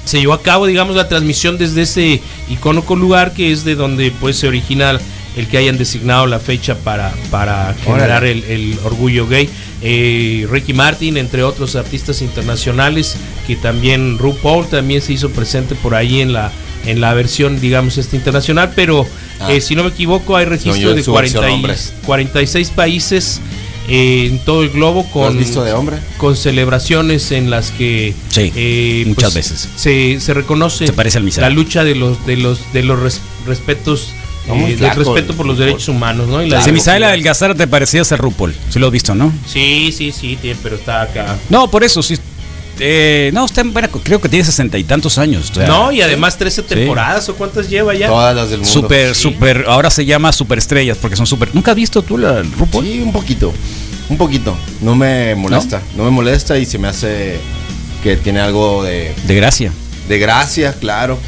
[0.05, 4.11] Se llevó a cabo, digamos, la transmisión desde ese icónico lugar que es de donde
[4.13, 4.99] pues se origina
[5.37, 9.49] el que hayan designado la fecha para, para generar el, el orgullo gay.
[9.83, 13.17] Eh, Ricky Martin, entre otros artistas internacionales,
[13.47, 16.51] que también RuPaul también se hizo presente por ahí en la,
[16.85, 19.07] en la versión, digamos, esta internacional, pero
[19.43, 19.51] Ah.
[19.53, 21.75] eh, si no me equivoco, hay registro de su versión 40 y- hombre.
[22.05, 23.41] 46 países
[23.89, 25.97] eh, en todo el globo ¿Lo has con, de hombre?
[26.19, 29.67] con celebraciones en las que Sí, eh, muchas veces.
[29.77, 33.21] se, se reconoce Se parece al la lucha de los de los de los res-
[33.47, 34.11] respetos
[34.49, 36.73] eh, flaco, respeto por los el derechos humanos no y la Si democracia.
[36.73, 39.33] Misael Adelgazar te parecía ser RuPaul, si lo has visto, ¿no?
[39.47, 42.17] sí sí sí tiene, pero está acá No, por eso, sí.
[42.83, 45.51] Eh, no, está en buena- creo que tiene sesenta y tantos años.
[45.51, 48.73] o sea, no y además 13 temporadas o cuántas lleva ya Todas las del mundo.
[48.73, 49.23] Super, Sí.
[49.23, 51.51] super, ahora se llama superestrellas porque son super.
[51.55, 52.85] ¿Nunca has visto tú la el RuPaul?
[52.87, 53.53] Sí, un poquito.
[54.09, 54.57] Un poquito.
[54.81, 55.83] No me molesta.
[55.95, 56.05] ¿No?
[56.05, 57.39] me molesta y se me hace
[58.03, 59.73] que tiene algo de, De gracia.
[60.09, 61.19] de gracia, claro.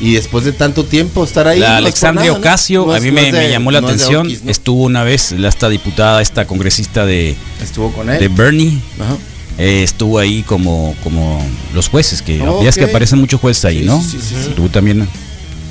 [0.00, 1.58] Y después de tanto tiempo estar ahí.
[1.58, 2.32] La Alexandria.
[2.32, 4.26] Ocasio, No a mí me, es de- me llamó la no es de atención.
[4.26, 4.50] Oquis, ¿no?
[4.50, 8.20] Estuvo una vez, la esta diputada, esta congresista de, Estuvo con él.
[8.20, 8.78] de Bernie.
[9.00, 9.16] Ajá.
[9.58, 11.42] eh, estuvo ahí como, como
[11.74, 14.02] los jueces, que Oh, ya es que aparecen muchos jueces ahí, Sí, ¿no?
[14.02, 14.50] sí, sí, sí.
[14.54, 15.08] Tú también.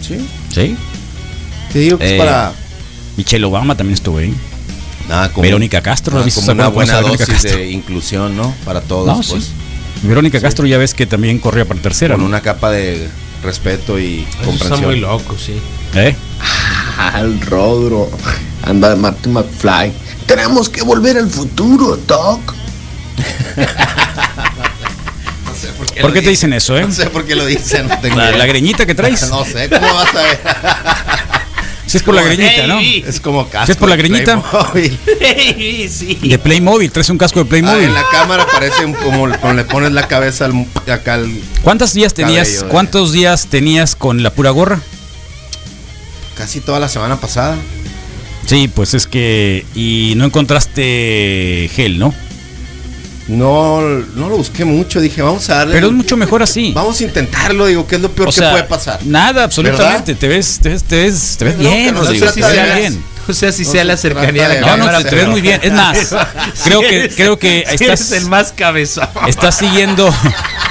[0.02, 0.16] Sí.
[0.54, 0.76] Sí.
[1.72, 2.52] Te digo que Eh, es para.
[3.18, 4.34] Michelle Obama también estuvo ahí.
[5.08, 7.58] Nada, como, Verónica Castro, ¿no nada, viste como una buena dosis Castro?
[7.58, 8.56] de inclusión, ¿no?
[8.66, 9.06] Para todos.
[9.06, 9.52] No, pues, sí.
[10.08, 12.16] Verónica Castro ya ves que también corría para tercera.
[12.16, 12.28] Con ¿no?
[12.28, 13.08] una capa de
[13.43, 14.86] respeto y Eso está comprensión.
[14.86, 15.60] muy loco sí
[15.95, 16.15] ¿Eh?
[16.98, 18.10] Al Rodro.
[18.63, 19.91] Anda Marty McFly.
[20.26, 22.54] Tenemos que volver al futuro, Doc.
[26.02, 26.82] ¿Por qué te dicen eso, eh?
[26.82, 27.88] No sé por qué lo dicen.
[27.88, 29.30] no la greñita que traes.
[29.30, 30.39] No sé, ¿cómo vas a ver?
[31.88, 32.80] Si es por la greñita, ¿no?
[32.80, 33.65] Es como casco.
[33.67, 34.41] ¿Sí es por la de greñita?
[34.41, 35.00] Playmobil.
[35.89, 37.84] sí De Playmobil, traes un casco de Ah, Playmobil.
[37.86, 41.93] en la cámara parece un- como como le pones la cabeza al, acá al, ¿Cuántos
[41.93, 42.48] días tenías?
[42.48, 42.69] Cabello, eh.
[42.71, 44.82] ¿Cuántos días tenías con la pura gorra?
[46.36, 47.56] casi toda la semana pasada.
[48.45, 52.13] Sí, pues es que y no encontraste gel, ¿no?
[53.28, 55.74] No, no lo busqué mucho, dije, vamos a darle.
[55.74, 56.72] Pero es mucho mejor así.
[56.74, 59.00] Vamos a intentarlo, digo, ¿qué es lo peor O que sea, puede pasar?
[59.04, 60.14] Nada, absolutamente.
[60.14, 62.64] Te ves, te ves, te ves, te ves No, bien, que no se te de
[62.64, 63.04] ves bien.
[63.28, 65.16] o sea si No sea se la cercanía trata la de- No, no, te, te
[65.16, 65.60] ves muy bien.
[65.64, 65.98] Es más,
[66.64, 70.14] creo Sí que, eres- creo que sí estás, eres el más cabezón estás siguiendo,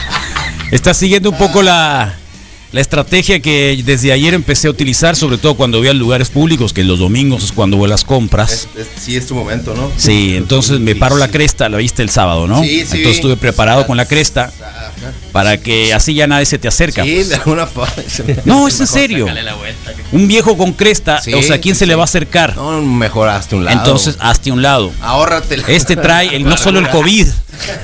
[0.70, 2.14] estás siguiendo un poco la,
[2.74, 6.72] la estrategia que desde ayer empecé a utilizar, sobre todo cuando voy a lugares públicos,
[6.72, 8.50] que los domingos es cuando voy a las compras.
[8.76, 9.92] Es- es- sí, es tu momento, ¿no?
[9.96, 12.60] Sí, entonces me paro la cresta, la viste el sábado, ¿no?
[12.64, 12.96] Sí, sí.
[12.96, 14.52] Entonces estuve preparado con la cresta
[15.32, 17.02] para que así ya nadie se te acerca.
[17.04, 17.28] Sí, pues.
[17.30, 17.92] de alguna forma.
[18.44, 19.26] No, es en serio.
[20.12, 22.56] Un viejo con cresta, Sí, o sea, ¿quién sí, se le va a acercar?
[22.56, 23.78] No, mejor hazte un lado.
[23.78, 24.92] Entonces, hazte un lado.
[25.02, 27.26] ahórrate la- Este trae el- no solo el COVID,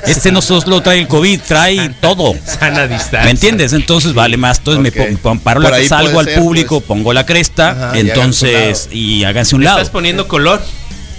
[0.07, 2.35] este no solo trae el COVID, trae todo.
[2.45, 3.73] sana distancia ¿Me entiendes?
[3.73, 4.59] Entonces vale más.
[4.59, 5.25] Entonces Ok.
[5.25, 6.89] me paro la salgo al ser, público, pues.
[6.89, 9.79] pongo la cresta, Ajá, y entonces háganse un y háganse un ¿Le lado.
[9.79, 10.61] estás poniendo color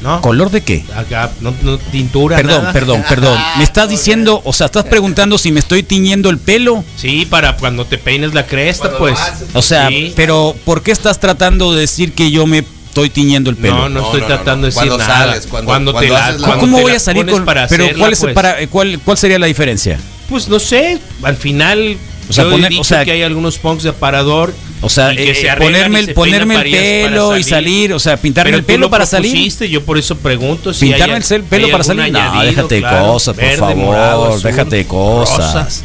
[0.02, 0.84] no ¿Color de qué?
[0.96, 2.74] acá no, no tintura Perdón, nada.
[2.74, 3.38] perdón, perdón.
[3.58, 6.84] Me estás diciendo, o sea, estás preguntando si me estoy tiñendo el pelo.
[6.98, 9.20] Sí, para cuando te peines la cresta, Cuando pues.
[9.20, 9.48] haces.
[9.54, 10.14] O sea, Sí.
[10.16, 13.76] pero ¿por qué estás tratando de decir que yo me estoy tiñendo el pelo?
[13.76, 14.74] No, no, No, estoy no, tratando no.
[14.74, 15.06] de decir nada.
[15.08, 17.26] sales, cuando- cuando, cuando te la, haces la- cuando ¿Cómo te voy la a salir
[17.28, 18.34] con para pero hacerla, cuál es pues?
[18.34, 20.00] para cuál cuál sería la diferencia?
[20.30, 21.98] Pues no sé, al final
[22.30, 24.90] O sea, yo poner- he dicho o sea, que hay algunos punks de aparador O
[24.90, 28.00] sea, y que eh, se ponerme y el se ponerme el pelo y salir, o
[28.00, 29.52] sea, pintarme Pero el pelo lo para salir.
[29.70, 32.12] Yo por eso pregunto si Pintarme hay- el pelo hay para salir.
[32.12, 33.76] No, déjate de claro, cosas, por verde, favor.
[33.76, 35.38] morado, azul, déjate de cosas.
[35.38, 35.84] rosas.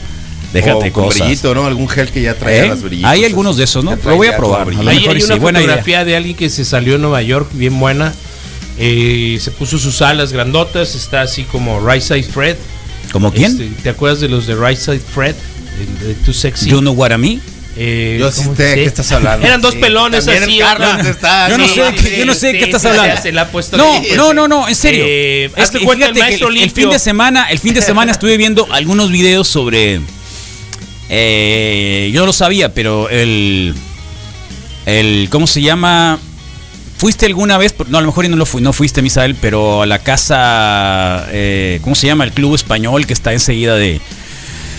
[0.52, 1.20] Déjate de o con cosas.
[1.22, 1.66] brillito, ¿no?
[1.66, 2.68] Algún gel que ya trae ¿Eh?
[2.68, 3.10] las brillitos.
[3.10, 3.96] Hay algunos de esos, ¿no?
[4.02, 4.62] Lo voy a probar.
[4.68, 4.88] A lo.
[4.90, 7.78] Ahí mejor hay sí, una fotografía de alguien que se salió en Nueva York bien
[7.78, 8.14] buena.
[8.78, 12.56] Eh, se puso sus alas grandotas, está así como Right Side Fred.
[13.12, 13.52] ¿Como quién?
[13.52, 15.34] Este, ¿Te acuerdas de los de Right Side Fred?
[16.26, 16.72] De, Sexy.
[16.72, 17.42] What I mean?
[17.78, 19.46] Eh, Yo sí ¿cómo sé de qué estás hablando.
[19.46, 20.58] Eran dos Sí, pelones así.
[20.58, 21.10] Carlos ¿no?
[21.10, 23.20] está- Yo no Sí, sé, yo no sé de qué estás sí, hablando.
[23.20, 25.04] se la ha puesto No, no, no, no, en serio.
[25.06, 26.82] Eh, es hazte que cuenta, fíjate el que maestro el, el limpio.
[26.84, 30.00] fin de semana, el fin de semana estuve viendo algunos videos sobre
[31.08, 33.74] eh, yo no lo sabía, pero el
[34.86, 36.18] el ¿cómo se llama?
[36.98, 37.74] ¿Fuiste alguna vez?
[37.88, 41.78] No, a lo mejor no lo fui, no fuiste, Misael, pero a la casa eh,
[41.82, 42.24] ¿cómo se llama?
[42.24, 44.00] El club español que está enseguida de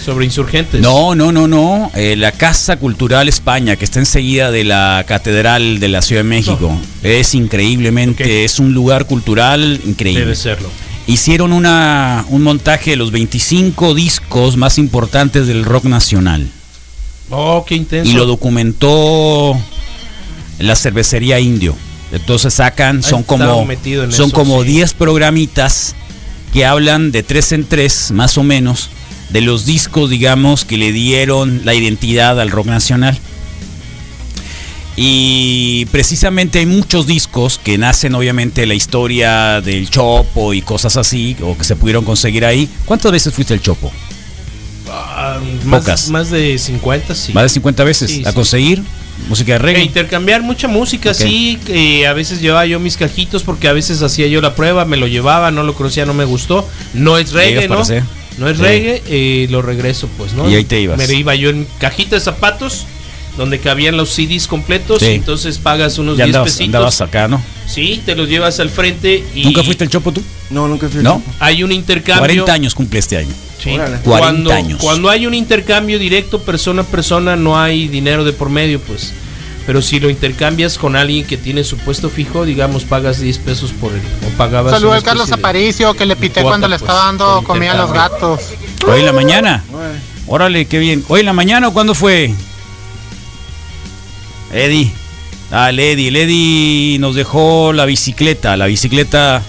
[0.07, 0.79] Sobre insurgentes.
[0.79, 1.91] No, no, no, no.
[1.93, 6.29] eh, la Casa Cultural España, que está enseguida de la Catedral de la Ciudad de
[6.29, 6.79] México.
[7.03, 10.21] Es increíblemente, es un lugar cultural increíble.
[10.21, 10.69] Debe serlo.
[11.07, 16.47] Hicieron una, un montaje de los 25 discos más importantes del rock nacional.
[17.29, 18.09] Oh, qué intenso.
[18.09, 19.61] Y lo documentó
[20.59, 21.75] la cervecería Indio.
[22.13, 24.69] Entonces sacan, son como, son eso, como sí.
[24.69, 25.95] 10 programitas
[26.53, 28.89] que hablan de tres en tres, más o menos,
[29.29, 33.17] de los discos, digamos, que le dieron la identidad al rock nacional.
[34.99, 40.97] Y precisamente hay muchos discos que nacen obviamente de la historia del Chopo y cosas
[40.97, 42.67] así, o que se pudieron conseguir ahí.
[42.85, 43.91] ¿Cuántas veces fuiste al Chopo?
[44.89, 46.09] Ah, más, Pocas.
[46.09, 47.33] más de 50, sí.
[47.33, 48.35] Más de 50 veces Sí, a sí.
[48.35, 48.81] conseguir
[49.29, 49.83] música de E reggae.
[49.83, 51.59] intercambiar mucha música, sí.
[51.67, 54.97] que a veces llevaba yo mis cajitos porque a veces hacía yo la prueba, me
[54.97, 56.67] lo llevaba, no lo conocía, no me gustó.
[56.95, 57.81] No es reggae, ¿no?
[57.81, 58.03] hacer.
[58.37, 58.63] No es Sí.
[58.63, 60.49] reggae, eh, lo regreso, pues, ¿no?
[60.49, 60.97] Y ahí te ibas.
[60.97, 62.85] Me iba yo en cajita de zapatos
[63.37, 64.99] donde cabían los CDs completos.
[64.99, 65.07] Sí.
[65.07, 66.65] Entonces pagas unos Ya 10 andabas, pesitos.
[66.67, 67.41] andabas acá, ¿no?
[67.67, 70.23] Sí, te los llevas al frente y ¿Nunca fuiste al Chopo tú?
[70.49, 70.99] No, nunca fui.
[70.99, 71.11] al ¿No?
[71.15, 71.31] Chopo.
[71.39, 72.19] hay un intercambio.
[72.21, 73.33] 40 años cumple este año.
[73.63, 73.71] Sí.
[73.71, 73.97] Órale.
[73.97, 74.79] 40 Cuando, años.
[74.81, 79.13] cuando hay un intercambio directo persona a persona no hay dinero de por medio, pues.
[79.67, 83.73] Pero si lo intercambias con alguien que tiene su puesto fijo, digamos, pagas 10 pesos
[83.73, 84.01] por él.
[84.25, 87.73] O pagabas Saludos Carlos Aparicio que le pité cuota, cuando le pues, estaba dando comida
[87.73, 88.39] a los gatos.
[88.87, 89.65] Hoy en la mañana.
[89.73, 89.99] Órale.
[90.25, 91.03] Órale, qué bien.
[91.09, 92.33] ¿Hoy en la mañana o cuándo fue?
[94.53, 94.89] Eddie.
[95.51, 96.07] Ah, el Eddie.
[96.07, 98.55] El Eddie nos dejó la bicicleta.
[98.55, 99.43] La bicicleta.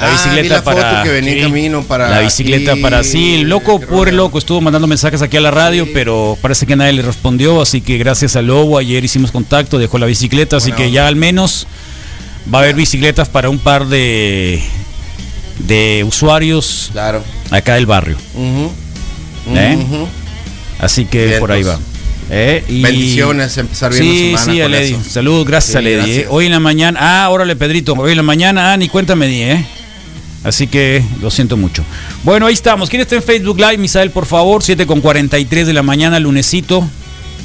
[0.00, 0.90] La Ah, bicicleta la para.
[0.90, 2.80] foto que venía sí, camino para La bicicleta aquí.
[2.80, 3.04] para.
[3.04, 5.90] Sí, el loco, pobre loco, estuvo mandando mensajes aquí a la radio, Sí.
[5.92, 7.60] pero parece que nadie le respondió.
[7.60, 10.56] Así que gracias al Lobo, ayer hicimos contacto, dejó la bicicleta.
[10.56, 11.66] Así que ya al menos
[12.52, 14.62] va a haber bicicletas para un par de.
[15.58, 17.22] de usuarios Claro.
[17.50, 18.16] acá del barrio.
[19.54, 19.76] ¿Eh?
[20.78, 21.40] Así que Vientos.
[21.40, 21.78] por ahí va.
[22.30, 22.64] ¿Eh?
[22.68, 25.10] Y- Bendiciones, empezar bien sí, la semana Sí, con eso.
[25.10, 25.96] Saludos, gracias Sí, Eddie.
[25.96, 26.18] gracias.
[26.18, 26.26] ¿eh?
[26.30, 26.98] Hoy en la mañana.
[27.24, 27.92] Ah, órale, Pedrito.
[27.94, 28.72] Hoy en la mañana.
[28.72, 29.66] Ah, ni cuenta me di, ¿eh?
[30.42, 31.84] Así que lo siento mucho.
[32.24, 32.88] Bueno, ahí estamos.
[32.88, 33.76] ¿Quién está en Facebook Live?
[33.78, 34.62] Misael, por favor.
[34.62, 36.80] 7 con 43 de la mañana, lunesito.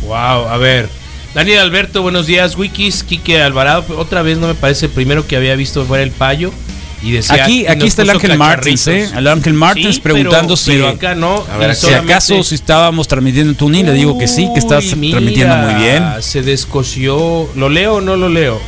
[0.03, 0.13] Wow,
[0.47, 0.87] a ver.
[1.33, 2.55] Daniel Alberto, buenos días.
[2.55, 3.83] Wikis, Quique Alvarado.
[3.97, 6.53] Otra vez no me parece el primero que había visto fuera el payo.
[7.03, 9.09] Y decía, Aquí, aquí está el Ángel Martins, ¿eh?
[9.15, 11.43] El Ángel Martins Sí, preguntando pero- si, pero acá no.
[11.59, 13.85] Ver, si acaso si estábamos transmitiendo en Tuning.
[13.85, 16.03] Le digo que sí, que estás mira, transmitiendo muy bien.
[16.21, 17.49] Se descoció.
[17.55, 18.59] ¿Lo leo o no lo leo?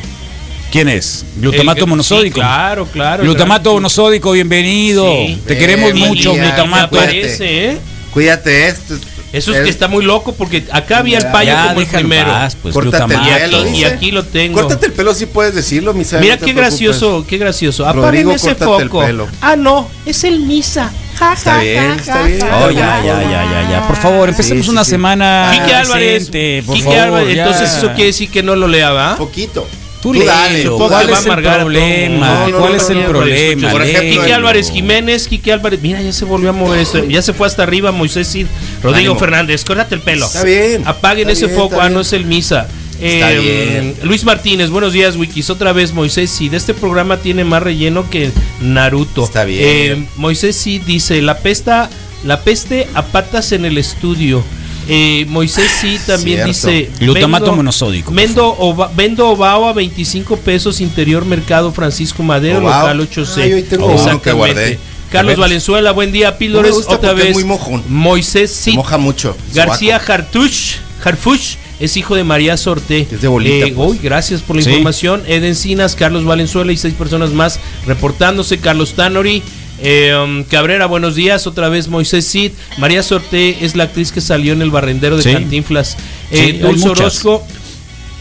[0.70, 1.24] ¿Quién es?
[1.36, 2.34] Glutamato El- monosódico.
[2.34, 3.22] sí, claro, claro.
[3.22, 5.04] Glutamato monosódico, bienvenido.
[5.10, 5.40] Sí.
[5.46, 6.82] Te queremos mucho, María, glutamato.
[6.96, 7.20] Me Cuídate.
[7.20, 7.78] parece, ¿eh?
[8.12, 8.94] Cuídate esto.
[9.30, 11.86] Eso es que está muy loco porque acá había el Ya, payo Ya, como el
[11.86, 12.30] primero.
[12.30, 13.20] paz, pues, Córtate el.
[13.20, 13.86] Y aquí, y dice.
[13.86, 14.60] aquí lo tengo.
[14.62, 16.22] Córtate el pelo si puedes decirlo, Misael.
[16.22, 17.90] Mira no qué gracioso, qué gracioso.
[17.92, 19.00] Rodrigo, ese foco.
[19.00, 19.28] pelo.
[19.42, 20.90] Ah, no, es el misa.
[21.18, 22.40] Ja, Está ja, bien, ja, está ja, bien.
[22.40, 22.58] ja.
[22.64, 23.86] Oh, ya, ya, ya, ya, ya.
[23.88, 24.90] Por favor, empecemos Sí, sí, una sí.
[24.92, 25.50] semana.
[25.52, 27.44] Quique Álvarez, decente, por Quique favor, Álvarez, ya.
[27.46, 29.16] entonces eso quiere decir que no lo lea, ¿va?
[29.16, 29.66] Poquito.
[30.02, 32.08] Tú, Tú dale, ¿Cuál es el problema?
[32.10, 32.26] mundo.
[32.26, 33.70] No, no, ¿Cuál no, es el problema?
[33.72, 34.32] por ejemplo, Quique.
[34.32, 37.64] Álvarez Jiménez, Quique Álvarez, mira, ya se volvió a mover esto, ya se fue hasta
[37.64, 38.46] arriba Moisés Cid,
[38.82, 39.18] Rodrigo Ánimo.
[39.18, 40.26] Fernández, córtate el pelo.
[40.26, 42.68] Está bien, Apaguen está ese bien, foco, ah, no es el misa.
[43.00, 43.94] Está Eh, bien.
[44.04, 45.50] Luis Martínez, buenos días, Wikis.
[45.50, 46.52] Otra vez, Moisés Cid.
[46.54, 48.30] Este programa tiene más relleno que
[48.60, 49.24] Naruto.
[49.24, 49.60] Está bien.
[49.64, 51.90] Eh, Moisés Cid dice: La pesta,
[52.24, 54.42] la peste a patas en el estudio.
[54.90, 56.48] Eh, Moisés Cid también Cierto.
[56.48, 62.58] dice: Glutamato vendo- monosódico, Vendo, ova- vendo Obao a 25 pesos, interior mercado Francisco Madero,
[62.60, 62.80] Obao.
[62.88, 63.42] local 8C.
[63.42, 64.32] Ay, hoy tengo uno que Exactamente.
[64.54, 64.78] guardé.
[65.12, 65.36] Carlos.
[65.36, 66.74] Valenzuela, buen día, Píldores.
[66.86, 67.32] otra vez.
[67.34, 67.82] muy mojón.
[67.88, 68.74] Moisés Cid.
[68.74, 69.36] moja mucho.
[69.54, 70.12] García sobaco.
[70.12, 73.06] Hartuch, Harfuch es hijo de María Sorte.
[73.10, 73.90] Es de bolita, Eh, pues.
[73.90, 74.68] uy, gracias por la Sí.
[74.70, 75.22] información.
[75.26, 78.58] Ed Encinas, Carlos Valenzuela y seis personas más reportándose.
[78.58, 79.42] Carlos Tanori.
[79.80, 81.46] Eh, um, Cabrera, buenos días.
[81.46, 82.52] Otra vez Moisés Cid.
[82.78, 85.32] María Sorte es la actriz que salió en el barrendero de Sí.
[85.32, 85.96] Cantinflas.
[86.30, 86.88] Eh, Dulce.
[86.88, 87.44] Orozco.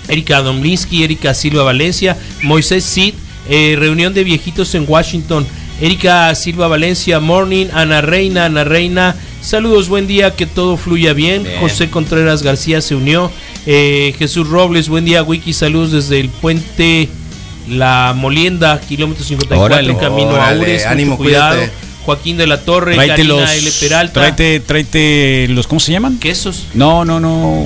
[0.07, 3.13] Erika Domlinsky, Erika Silva Valencia, Moisés Cid,
[3.49, 5.45] eh, reunión de viejitos en Washington,
[5.81, 11.43] Erika Silva Valencia, Morning, Ana Reina, Ana Reina, saludos, buen día, que todo fluya bien,
[11.43, 11.59] Bien.
[11.59, 13.31] José Contreras García se unió,
[13.65, 17.09] eh, Jesús Robles, buen día, Wiki, saludos desde el puente
[17.69, 19.97] La Molienda, kilómetro 54, Órale.
[19.97, 21.87] camino Órale, a Ures, mucho ánimo, cuidado, cuídate.
[22.05, 23.51] Joaquín de la Torre, Tráete los.
[23.51, 23.69] L.
[23.81, 25.67] Peralta, Tráete, tráete los.
[25.67, 26.17] ¿Cómo se llaman?
[26.19, 26.67] quesos.
[26.73, 27.65] No, no, no.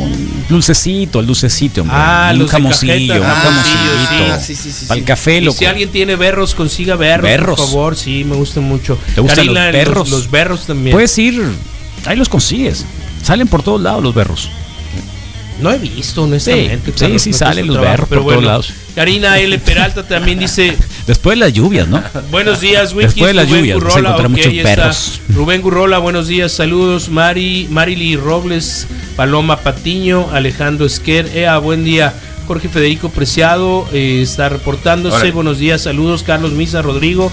[0.50, 1.96] Dulcecito, el dulcecito, hombre.
[2.00, 4.40] Ah, un jamoncillo, un ah, jamoncillito.
[4.40, 5.02] sí, sí, sí, sí, Para sí.
[5.02, 5.58] el café, Y loco.
[5.60, 7.60] si alguien tiene berros, consiga berros, Berros.
[7.60, 7.96] por favor.
[7.96, 8.98] Sí, me gustan mucho.
[9.14, 10.10] ¿Te gustan Karina, los berros?
[10.10, 10.92] Los, berros también.
[10.96, 11.40] Puedes ir.
[12.08, 12.84] Ahí los consigues.
[13.22, 14.50] Salen por todos lados los berros.
[15.62, 16.92] No he visto, honestamente.
[16.96, 18.74] Sí, sí, me salen los trabajo, berros por todos lados.
[18.96, 19.58] Karina L.
[19.60, 20.76] Peralta también dice:
[21.08, 22.04] Después de las lluvias, ¿no?
[22.32, 23.06] Buenos días, Wiki.
[23.06, 25.22] Después de las lluvias, vas a encontrar ok, muchos perros.
[25.30, 27.10] Rubén Gurrola, buenos días, saludos.
[27.10, 32.14] Mari, Marily Robles, Paloma Patiño, Alejandro Esquer, Ea, buen día.
[32.48, 35.32] Jorge Federico Preciado eh, está reportándose.
[35.32, 36.24] Buenos días, saludos.
[36.24, 37.32] Carlos Misa, Rodrigo.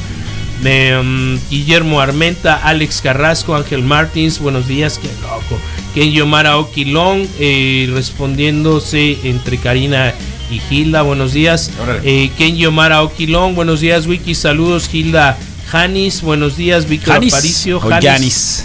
[0.64, 5.59] eh, Guillermo Armenta, Alex Carrasco, Ángel Martins, buenos días, qué loco.
[5.95, 10.14] Ken Yomara Oquilón, eh, respondiéndose entre Karina
[10.51, 11.70] y Gilda, buenos días.
[12.05, 14.89] Eh, Ken Yomara Oquilón, buenos días, Wiki, saludos.
[14.89, 15.36] Gilda
[15.70, 17.80] Janis, buenos días, Víctor Janis Aparicio.
[17.80, 18.64] Janis.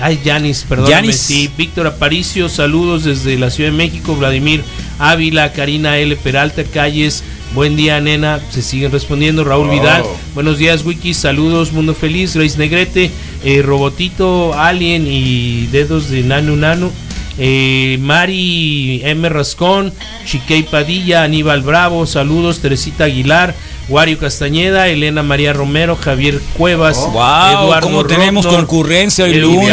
[0.00, 0.90] Ay, Yanis, perdóname.
[0.94, 1.16] Yanis.
[1.16, 4.14] Sí, Víctor Aparicio, saludos desde la Ciudad de México.
[4.16, 4.62] Vladimir
[4.98, 6.16] Ávila, Karina L.
[6.16, 7.22] Peralta, Calles.
[7.54, 8.40] Buen día, nena.
[8.50, 9.44] Se siguen respondiendo.
[9.44, 9.70] Raúl Oh.
[9.70, 10.02] Vidal.
[10.34, 11.14] Buenos días, Wiki.
[11.14, 12.34] Saludos, Mundo Feliz.
[12.34, 13.12] Grace Negrete,
[13.44, 16.90] eh, Robotito, Alien y Dedos de Nanu Nanu.
[17.36, 19.28] Eh, Mari M.
[19.28, 19.92] Rascón,
[20.24, 23.54] Chiquei Padilla, Aníbal Bravo, saludos, Teresita Aguilar,
[23.88, 27.10] Wario Castañeda, Elena María Romero, Javier Cuevas, Oh.
[27.10, 29.68] Wow, cómo tenemos concurrencia el lunes.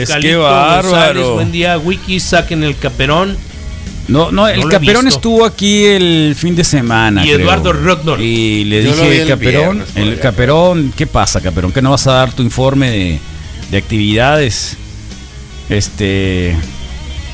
[0.00, 1.34] Eucalipto Qué González, bárbaro.
[1.34, 3.36] Buen día, Wiki, saquen el caperón.
[4.08, 7.22] No, no, el No Caperón estuvo aquí el fin de semana.
[7.24, 7.40] Y creo.
[7.40, 8.20] Eduardo Rocknor.
[8.20, 10.20] Y le Yo dije, el Caperón, viernes el.
[10.20, 11.72] Caperón, ¿qué pasa, Caperón?
[11.72, 13.18] ¿Que no vas a dar tu informe de,
[13.70, 14.76] de actividades?
[15.70, 16.54] Este.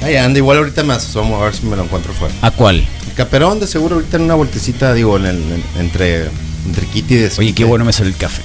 [0.02, 2.32] Ahí anda, igual ahorita me asomo a ver si me lo encuentro fuera.
[2.40, 2.76] ¿A cuál?
[3.08, 6.28] El caperón de seguro ahorita en una vueltecita, digo, en el- en- entre,
[6.66, 7.52] entre Kitty y Oye, Desquite.
[7.54, 8.42] qué bueno me salió el café.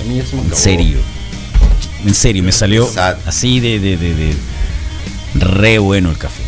[0.00, 0.98] A mí ya se me En serio.
[2.04, 3.16] En serio, me salió Sad.
[3.26, 4.34] así de, de, de, de-
[5.34, 6.42] re bueno el café.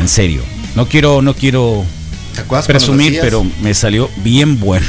[0.00, 0.42] En serio.
[0.74, 1.84] No quiero, no quiero
[2.34, 4.86] ¿Te acuerdas cuando lo presumir, pero me salió bien bueno.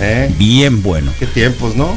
[0.00, 0.32] ¿Eh?
[0.38, 1.12] Bien bueno.
[1.18, 1.96] Qué tiempos, ¿no?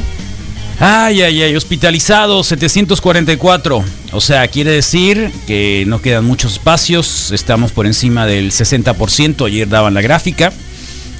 [0.80, 3.84] Ay, ay, ay, hospitalizados 744.
[4.12, 9.68] O sea, quiere decir que no quedan muchos espacios, estamos por encima del 60%, ayer
[9.68, 10.52] daban la gráfica.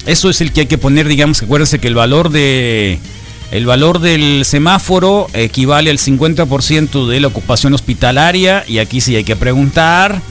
[0.05, 2.99] Eso es el que hay que poner, digamos, acuérdense que el valor de
[3.51, 9.23] el valor del semáforo equivale al 50% de la ocupación hospitalaria y aquí sí hay
[9.23, 10.21] que preguntar,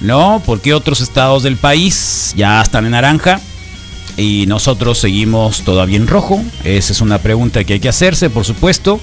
[0.00, 0.42] ¿no?
[0.44, 3.40] ¿Por qué otros estados del país ya están en naranja?
[4.18, 6.42] y nosotros seguimos todavía en rojo.
[6.64, 9.00] Esa es una pregunta que hay que hacerse, por supuesto.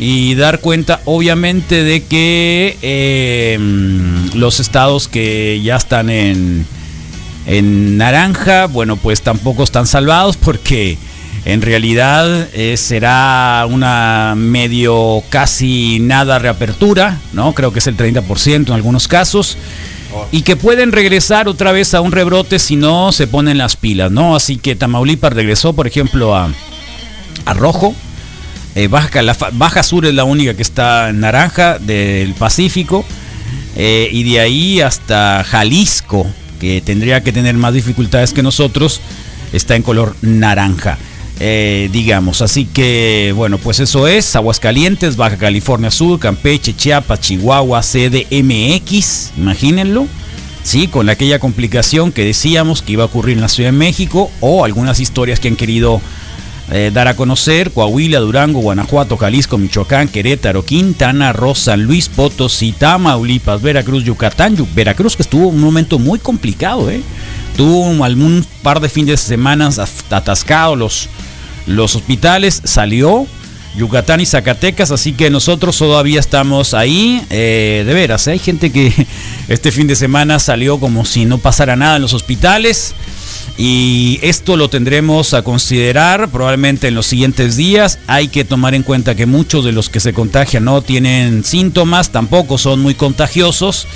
[0.00, 3.58] Y dar cuenta, obviamente, de que eh,
[4.34, 6.66] los estados que ya están en,
[7.46, 10.98] en naranja, bueno, pues tampoco están salvados porque
[11.44, 17.54] en realidad eh, será una medio casi nada reapertura, ¿no?
[17.54, 19.56] Creo que es el 30% en algunos casos
[20.32, 24.10] y que pueden regresar otra vez a un rebrote si no se ponen las pilas,
[24.10, 24.36] ¿no?
[24.36, 26.50] Así que Tamaulipas regresó, por ejemplo, a,
[27.44, 27.94] a rojo.
[28.74, 33.04] Eh, Baja, Sur es la única que está en naranja del Pacífico.
[33.76, 36.26] Eh, y de ahí hasta Jalisco,
[36.60, 39.00] que tendría que tener más dificultades que nosotros,
[39.52, 40.98] está en color naranja.
[41.40, 44.34] Eh, digamos, así que bueno, pues eso es.
[44.36, 50.06] Aguascalientes, Baja California Sur, Campeche, Chiapas, Chihuahua, CDMX, imagínenlo,
[50.62, 54.30] sí, con aquella complicación que decíamos que iba a ocurrir en la Ciudad de México
[54.40, 56.00] o algunas historias que han querido
[56.70, 57.70] eh, dar a conocer.
[57.70, 64.66] Coahuila, Durango, Guanajuato, Jalisco, Michoacán, Querétaro, Quintana Roo, San Luis Potosí, Tamaulipas, Veracruz, Yucatán, Yu-
[64.74, 67.00] Veracruz que estuvo un momento muy complicado, ¿eh?
[67.56, 69.70] Tuvo algún par de fines de semana
[70.10, 71.08] atascado los,
[71.68, 73.26] los hospitales, salió
[73.76, 78.32] Yucatán y Zacatecas, así que nosotros todavía estamos ahí, eh, de veras, ¿eh?
[78.32, 78.92] hay gente que
[79.48, 82.94] este fin de semana salió como si no pasara nada en los hospitales.
[83.60, 87.98] Y esto lo tendremos a considerar probablemente en los siguientes días.
[88.06, 92.10] Hay que tomar en cuenta que muchos de los que se contagian no tienen síntomas,
[92.10, 93.88] tampoco son muy contagiosos.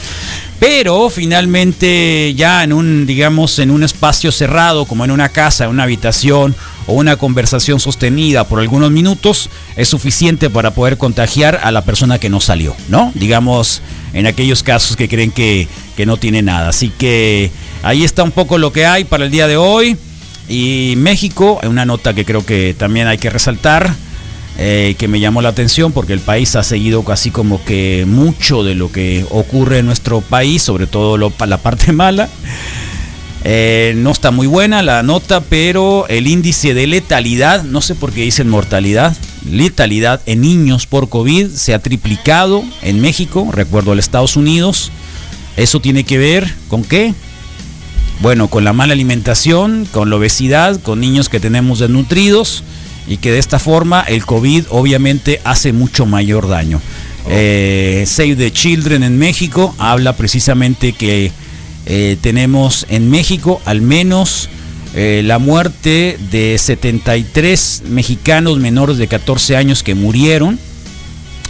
[0.59, 5.71] Pero finalmente ya en un, digamos, en un espacio cerrado, como en una casa, en
[5.71, 6.57] una habitación
[6.87, 12.19] o una conversación sostenida por algunos minutos, es suficiente para poder contagiar a la persona
[12.19, 13.13] que no salió, ¿no?
[13.15, 16.69] Digamos, en aquellos casos que creen que, que no tiene nada.
[16.69, 17.51] Así que
[17.83, 19.97] ahí está un poco lo que hay para el día de hoy.
[20.49, 23.95] Y México, una nota que creo que también hay que resaltar,
[24.59, 28.63] eh, que me llamó la atención porque el país ha seguido casi como que mucho
[28.63, 32.29] de lo que ocurre en nuestro país, sobre todo la parte mala.
[33.45, 38.13] Eh, no está muy buena la nota, pero el índice de letalidad, no sé por
[38.13, 39.17] qué dicen mortalidad,
[39.51, 44.93] letalidad en niños por COVID se ha triplicado en México, recuerdo, en Estados Unidos.
[45.57, 47.15] Eso tiene que ver con qué?
[48.21, 52.63] Bueno, con la mala alimentación, con la obesidad, con niños que tenemos desnutridos
[53.09, 56.81] y que de esta forma el COVID obviamente hace mucho mayor daño.
[57.29, 61.33] Eh, Save the Children en México habla precisamente que
[61.87, 64.49] eh, tenemos en México al menos
[64.95, 70.59] eh, la muerte de 73 mexicanos menores de 14 años que murieron.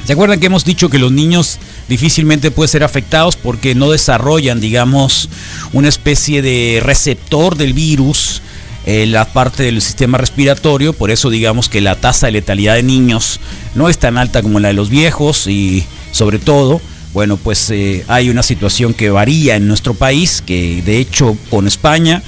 [0.05, 1.59] ¿Se acuerdan que hemos dicho que los niños
[1.89, 5.29] difícilmente pueden ser afectados porque no desarrollan, digamos,
[5.73, 8.43] una especie de receptor del virus
[8.85, 10.93] en la parte del sistema respiratorio?
[10.93, 13.41] Por eso digamos que la tasa de letalidad de niños
[13.75, 16.81] no es tan alta como la de los viejos y sobre todo,
[17.13, 21.67] bueno, pues eh, hay una situación que varía en nuestro país, que de hecho con
[21.67, 22.23] España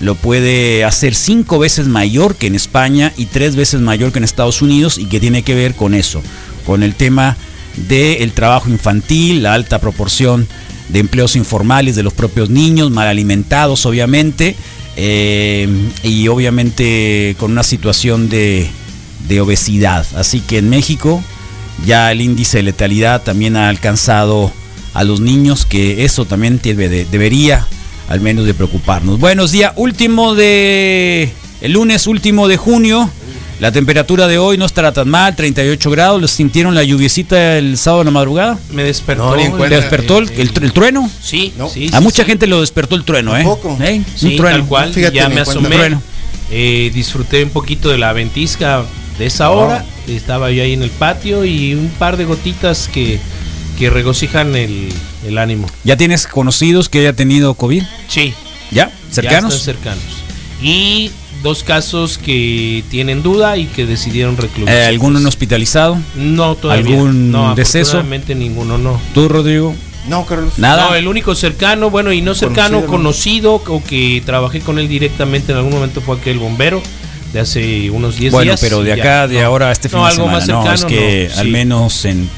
[0.00, 4.24] lo puede hacer cinco veces mayor que en España y tres veces mayor que en
[4.24, 6.20] Estados Unidos y que tiene que ver con eso,
[6.66, 7.36] con el tema
[7.76, 10.48] del trabajo infantil, la alta proporción
[10.88, 14.56] de empleos informales de los propios niños, mal alimentados obviamente,
[14.96, 15.68] eh,
[16.02, 18.68] y obviamente con una situación de,
[19.28, 20.06] de obesidad.
[20.16, 21.22] Así que en México
[21.86, 24.52] ya el índice de letalidad también ha alcanzado
[24.94, 27.66] a los niños, que eso también debe de- debería
[28.08, 29.18] al menos de preocuparnos.
[29.18, 33.10] Buenos días, último de el lunes último de junio.
[33.60, 36.20] La temperatura de hoy no estará tan mal, 38 grados.
[36.20, 38.58] ¿Les sintieron la lluviecita el sábado en la madrugada?
[38.72, 39.30] Me despertó.
[39.30, 39.76] No, ni en ¿Te cuenta.
[39.76, 41.08] despertó el, el tr- el trueno?
[41.22, 41.68] Sí, No.
[41.68, 41.88] sí.
[41.92, 42.28] A sí, mucha sí.
[42.30, 43.44] gente lo despertó el trueno, ¿eh?
[43.44, 43.78] Tampoco.
[43.80, 44.02] ¿Eh?
[44.16, 44.58] Sí, un trueno.
[44.58, 44.92] tal cual.
[44.92, 45.50] Fíjate, ya me cuenta.
[45.52, 45.98] asomé.
[46.50, 48.84] Eh, disfruté un poquito de la ventisca
[49.18, 49.84] de esa hora.
[50.08, 53.18] Estaba yo ahí en el patio y un par de gotitas que,
[53.78, 54.88] que regocijan el,
[55.26, 55.66] el ánimo.
[55.84, 57.82] ¿Ya tienes conocidos que haya tenido COVID?
[58.08, 58.34] Sí.
[58.70, 58.88] ¿Ya?
[58.88, 59.54] Ya ¿Cercanos?
[59.54, 60.04] están cercanos.
[60.62, 61.10] Y
[61.42, 64.74] dos casos que tienen duda y que decidieron recluirse.
[64.74, 65.98] Eh, ¿Alguno en hospitalizado?
[66.16, 66.94] No, todavía.
[66.94, 68.02] algún no, deceso?
[68.02, 69.00] ninguno, no.
[69.12, 69.74] ¿Tú, Rodrigo?
[70.08, 70.58] No, Carlos.
[70.58, 70.88] Nada.
[70.88, 74.88] No, el único cercano, bueno, y no cercano, Conocido, conocido, o que trabajé con él
[74.88, 76.82] directamente en algún momento fue aquel bombero
[77.34, 78.60] de hace unos 10 bueno, días.
[78.62, 79.46] pero de acá, ya, de no.
[79.46, 81.46] ahora a este fin No, de algo semana, más no, cercano, es que no, al
[81.46, 81.52] sí.
[81.52, 82.30] menos en,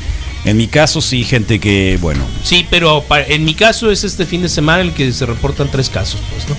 [0.45, 4.27] en mi caso sí, gente que, bueno, Sí, pero pa- en mi caso es este
[4.27, 6.57] fin de semana el que se reportan tres casos, pues, ¿no?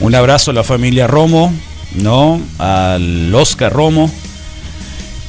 [0.00, 1.52] un abrazo a la familia Romo,
[1.94, 2.40] ¿no?
[2.58, 4.10] Al Oscar Romo.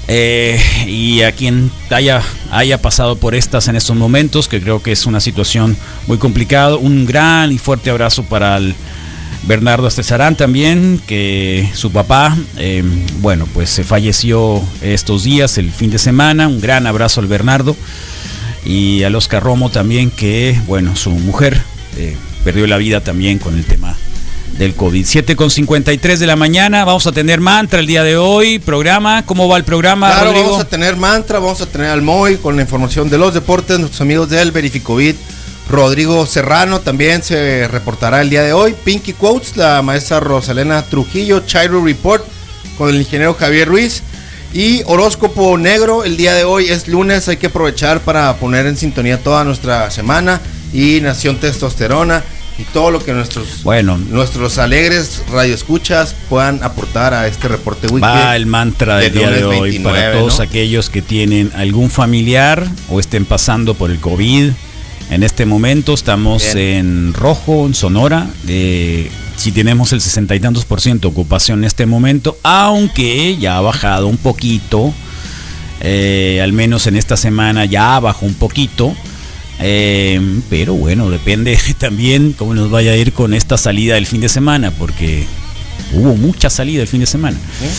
[0.07, 2.21] eh, y a quien haya,
[2.51, 5.75] haya pasado por estas en estos momentos, que creo que es una situación
[6.07, 6.75] muy complicada.
[6.75, 8.75] Un gran y fuerte abrazo para el
[9.47, 12.83] Bernardo Estezarán también, que su papá, eh,
[13.19, 16.47] bueno, pues se falleció estos días, el fin de semana.
[16.47, 17.75] Un gran abrazo al Bernardo.
[18.65, 21.61] Y al Oscar Romo también, que, bueno, su mujer
[21.97, 23.95] eh, perdió la vida también con el tema
[24.57, 25.05] del COVID.
[25.05, 29.23] 7 con 53 de la mañana, vamos a tener mantra el día de hoy, programa,
[29.25, 30.45] ¿cómo va el programa, Claro, Rodrigo?
[30.51, 33.77] vamos a tener mantra, vamos a tener al Moy con la información de los deportes,
[33.79, 35.17] nuestros amigos del Verificovit.
[35.69, 38.75] Rodrigo Serrano también se reportará el día de hoy.
[38.83, 42.23] Pinky Quotes, la maestra Rosalena Trujillo, Chairo Report
[42.77, 44.03] con el ingeniero Javier Ruiz.
[44.53, 48.77] Y horóscopo negro, el día de hoy es lunes, hay que aprovechar para poner en
[48.77, 50.39] sintonía toda nuestra semana.
[50.71, 52.23] Y Nación Testosterona
[52.57, 53.97] y todo lo que nuestros, Bueno.
[53.97, 58.01] nuestros alegres radioescuchas puedan aportar a este reporte weekly.
[58.01, 60.43] Va el mantra del día de hoy 29, para todos ¿no?
[60.43, 64.51] aquellos que tienen algún familiar o estén pasando por el COVID.
[65.09, 66.57] En este momento estamos Bien.
[66.77, 68.27] en rojo, en Sonora.
[68.47, 73.57] eh, si tenemos el sesenta y tantos por ciento ocupación en este momento, aunque ya
[73.57, 74.93] ha bajado un poquito,
[75.81, 78.95] eh, al menos en esta semana ya bajó un poquito.
[79.59, 84.21] eh, pero bueno, depende también cómo nos vaya a ir con esta salida del fin
[84.21, 85.25] de semana, porque
[85.93, 87.37] hubo mucha salida el fin de semana.
[87.61, 87.69] Eh,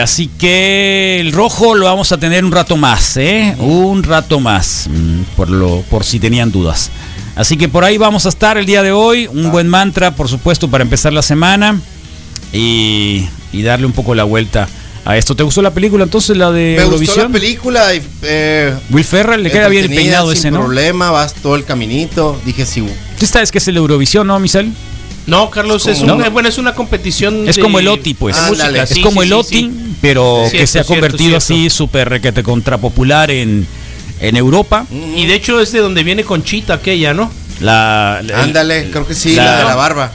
[0.00, 3.54] así que el rojo lo vamos a tener un rato más, ¿eh?
[3.58, 6.90] Un rato más, mm, por, lo, por si tenían dudas.
[7.34, 9.26] Así que por ahí vamos a estar el día de hoy.
[9.26, 11.80] Un buen mantra, por supuesto, para empezar la semana
[12.52, 14.68] y, y darle un poco la vuelta
[15.04, 15.34] a esto.
[15.34, 17.32] ¿Te gustó la película entonces, la de Me gustó la Eurovisión?
[17.32, 20.60] película y eh, Will Ferrell, le queda bien el peinado sin ese, ¿no?
[20.60, 22.38] problema, vas todo el caminito.
[22.44, 22.84] Dije, sí,
[23.18, 24.70] ¿Tú sabes que es el Eurovisión, no, Michelle?
[25.26, 26.30] No, Carlos, es, como- ¿no?
[26.30, 27.48] bueno, es una competición.
[27.48, 28.36] Es de- como el OTI, pues.
[28.36, 28.82] música, Ándale.
[28.82, 29.70] Es sí, como sí, el OTI, sí.
[30.00, 31.64] pero Cierto, que se ha cierto, convertido cierto.
[31.64, 33.66] así súper requete contra popular en,
[34.20, 34.84] en Europa.
[35.16, 37.30] Y de hecho es de donde viene Conchita aquella, ¿no?
[37.60, 40.12] La, la- ándale, creo que sí, la- la, de la barba.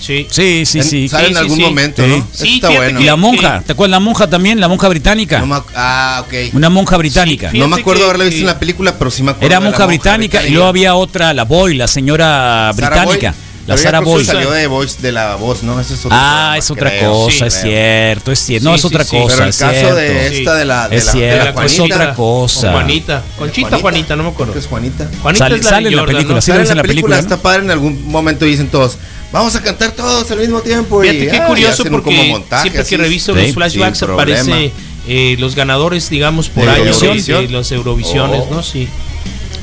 [0.00, 0.26] Sí.
[0.30, 1.08] Sí, sí, En- sí.
[1.08, 1.62] Sale Sí, en algún sí.
[1.62, 2.08] momento, Sí.
[2.10, 2.28] ¿no?
[2.32, 3.00] Sí, está bueno.
[3.00, 4.60] Y la que- monja, ¿te acuerdas la monja también?
[4.60, 5.40] La monja británica.
[5.40, 6.34] No ah, ok.
[6.54, 7.50] Una monja británica.
[7.50, 9.46] Sí, no me acuerdo que- haberla visto que- en la película, pero sí me acuerdo.
[9.46, 13.32] Era de la monja británica, y luego había otra, la Boy, la señora británica.
[13.32, 13.45] Boy.
[13.66, 14.20] La creo Boy.
[14.20, 15.80] que salió de voice de la voz, ¿no?
[15.80, 16.20] Ese es otro Ah,
[16.54, 17.12] programa, es otra creo.
[17.12, 17.62] cosa, Sí, es creo.
[17.72, 18.64] cierto, es cierto.
[18.64, 19.16] No, Sí, es sí, otra sí.
[19.16, 19.26] cosa.
[19.34, 19.94] Pero el es caso cierto.
[19.96, 20.88] de esta de la.
[20.88, 21.94] De Es la, de la cierto, es Juanita.
[21.96, 22.72] otra cosa.
[22.72, 23.22] Juanita.
[23.38, 24.52] Conchita, Juanita, no me acuerdo.
[24.52, 25.10] Que es Juanita.
[25.20, 26.40] Juanita Sale- es la sale en la película, ¿no?
[26.42, 26.50] sí.
[26.52, 27.64] Sale en la película, está padre.
[27.64, 28.98] En algún momento dicen todos,
[29.32, 31.02] vamos a cantar todos al mismo tiempo.
[31.04, 32.96] y, Fíjate qué ah, y curioso porque como montaje siempre que así.
[32.96, 34.70] reviso Sí, los flashbacks aparece
[35.08, 38.54] eh, los ganadores, digamos, por ¿De año de los Eurovisiones, Oh.
[38.54, 38.62] ¿no?
[38.62, 38.88] Sí.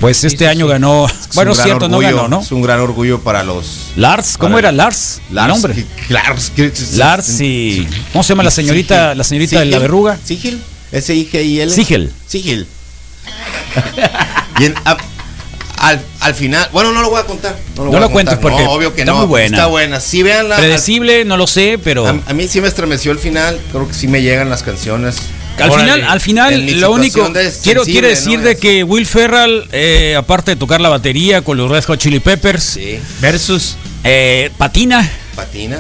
[0.04, 1.08] Pues este sí, año ganó.
[1.08, 2.42] Es Bueno, cierto, no ganó, ¿no?
[2.42, 3.92] Es un gran orgullo para los.
[3.96, 5.22] Lars, ¿cómo era Lars?
[5.30, 5.48] El Lars.
[5.54, 5.86] nombre.
[6.10, 6.52] Lars.
[6.98, 7.88] Lars y.
[8.12, 9.18] ¿Cómo se llama la señorita, Sigil.
[9.18, 9.80] la señorita de la Sigil.
[9.82, 10.18] verruga?
[10.22, 10.62] Sigil.
[10.92, 11.72] S-I-G-I-L.
[11.72, 12.12] Sigel.
[12.28, 12.68] Sigil.
[14.60, 14.98] y en- a-
[15.78, 17.58] al, al final, bueno, no lo voy a contar.
[17.78, 19.20] No lo, No lo cuentes porque no, obvio que está no.
[19.20, 19.58] muy buena.
[19.58, 20.00] Está buena.
[20.02, 20.58] Sí, veanla.
[20.58, 22.06] Predecible, no lo sé, pero.
[22.08, 23.58] A, a mí sí me estremeció el final.
[23.72, 25.16] Creo que sí me llegan las canciones.
[25.60, 27.32] Al final, al final, lo único
[27.62, 28.46] quiero quiere decir ¿no?
[28.46, 32.20] de que Will Ferrell, eh, aparte de tocar la batería con los Red Hot Chili
[32.20, 33.00] Peppers, Sí.
[33.22, 33.76] Versus.
[34.04, 35.80] eh, patina, Patina.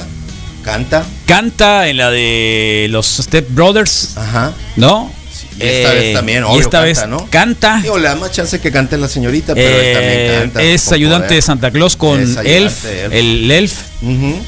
[0.63, 1.03] Canta.
[1.25, 4.53] canta en la de los Step Brothers, Ajá.
[4.77, 5.11] ¿no?
[5.59, 7.27] Y esta Eh, vez también, y obvio, esta canta, vez ¿no?
[7.29, 7.79] canta.
[7.81, 10.63] Digo, le da más chance que cante la señorita, pero él Eh, también canta.
[10.63, 12.85] es ayudante de Santa Claus con Elf, Elf.
[13.11, 13.73] el Elf.
[14.01, 14.39] Ujú.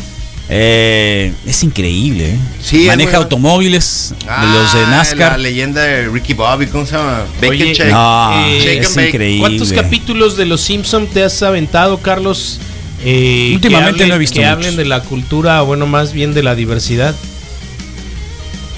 [0.47, 2.31] Eh, es increíble.
[2.35, 2.37] ¿eh?
[2.61, 5.39] Sí, Maneja automóviles de los de Ah, La NASCAR.
[5.39, 7.23] leyenda de Ricky Bobby, ¿cómo se llama?
[7.41, 7.91] Bacon Oye, Shake.
[7.91, 9.07] No, Eh, es bake.
[9.09, 9.39] increíble.
[9.39, 12.59] ¿Cuántos capítulos de Los Simpson te has aventado, Carlos?
[13.03, 14.53] Eh, Últimamente hablen- no he visto Que muchos.
[14.53, 17.15] hablen de la cultura, o bueno, más bien de la diversidad.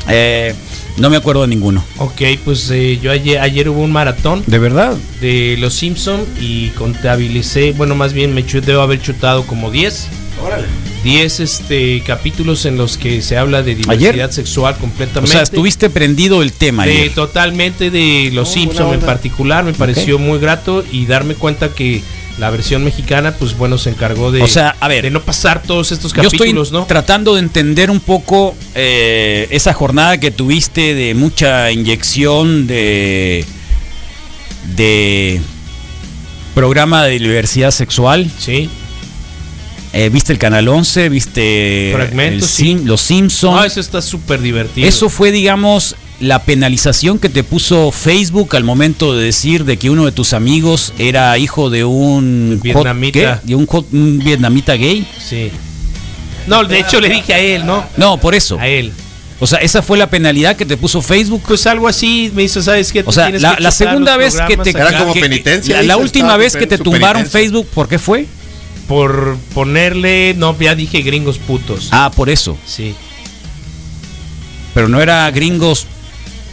[0.10, 0.54] Eh,
[0.98, 1.84] no me acuerdo de ninguno.
[1.98, 4.96] Ok, pues eh, yo ayer, ayer hubo un maratón ¿De verdad?
[5.22, 10.08] de Los Simpson y contabilicé, bueno, más bien me debo haber chutado como 10.
[10.44, 10.66] Órale.
[11.08, 14.34] 10 este, capítulos en los que se habla de diversidad ¿Ayer?
[14.34, 15.32] sexual O completamente.
[15.32, 17.14] sea, estuviste prendido el tema de, ayer.
[17.14, 22.02] totalmente de Los Oh, Simpson en particular, me pareció muy grato y darme cuenta que
[22.38, 25.06] la versión mexicana, pues bueno, se encargó de, O sea, a ver.
[25.06, 26.86] de no pasar todos estos Yo estoy capítulos, ¿no?
[26.86, 33.46] tratando de entender un poco eh, esa jornada que tuviste de mucha inyección de
[34.76, 35.40] de
[36.54, 38.30] programa de diversidad sexual.
[38.38, 38.70] Sí.
[40.00, 41.10] Eh, ¿Viste el Canal 11?
[41.10, 41.96] ¿Viste
[42.42, 42.80] sí.
[42.84, 43.56] Los Simpsons?
[43.56, 44.88] No, eso está súper divertido.
[44.88, 49.90] Eso fue, digamos, la penalización que te puso Facebook al momento de decir de que
[49.90, 53.42] uno de tus amigos era hijo de un Vietnamita.
[53.44, 55.06] de un, hot- un vietnamita gay.
[55.20, 55.52] Sí.
[56.46, 57.84] No, de hecho le dije a él, ¿no?
[57.98, 58.60] No, por eso.
[58.60, 58.92] A él.
[59.40, 61.44] O sea, esa fue la penalidad que te puso Facebook.
[61.48, 63.04] Pues algo así me hizo, ¿sabes qué?
[63.06, 65.98] O sea, la, que la chutar segunda vez que te Era como que- penitencia, La,
[65.98, 67.40] última estaba vez que te tumbaron penitencia.
[67.40, 68.26] Facebook, ¿por qué fue?
[68.88, 71.90] Por ponerle, no, ya dije gringos putos.
[71.92, 72.58] Ah, por eso.
[72.66, 72.96] Sí.
[74.74, 75.88] Pero no era gringos,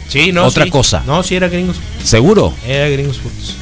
[0.07, 0.45] Sí, no.
[0.45, 0.69] Otra sí.
[0.69, 1.03] cosa.
[1.07, 1.77] No, sí era gringos.
[2.03, 2.53] seguro.
[2.67, 3.55] Era gringos putos.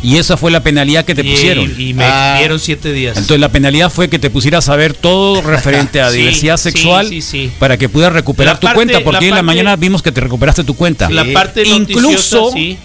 [0.00, 1.74] Y esa fue la penalidad que te y, pusieron.
[1.76, 2.36] Y, me Ah.
[2.38, 3.16] dieron siete días.
[3.16, 7.08] Entonces la penalidad fue que te pusieras a ver todo referente a Sí, diversidad sexual
[7.08, 7.50] sí, sí.
[7.58, 10.12] para que pudieras recuperar La tu parte- cuenta, porque la en la mañana vimos que
[10.12, 11.10] te recuperaste tu cuenta.
[11.10, 12.78] la parte Incluso noticiosa, sí.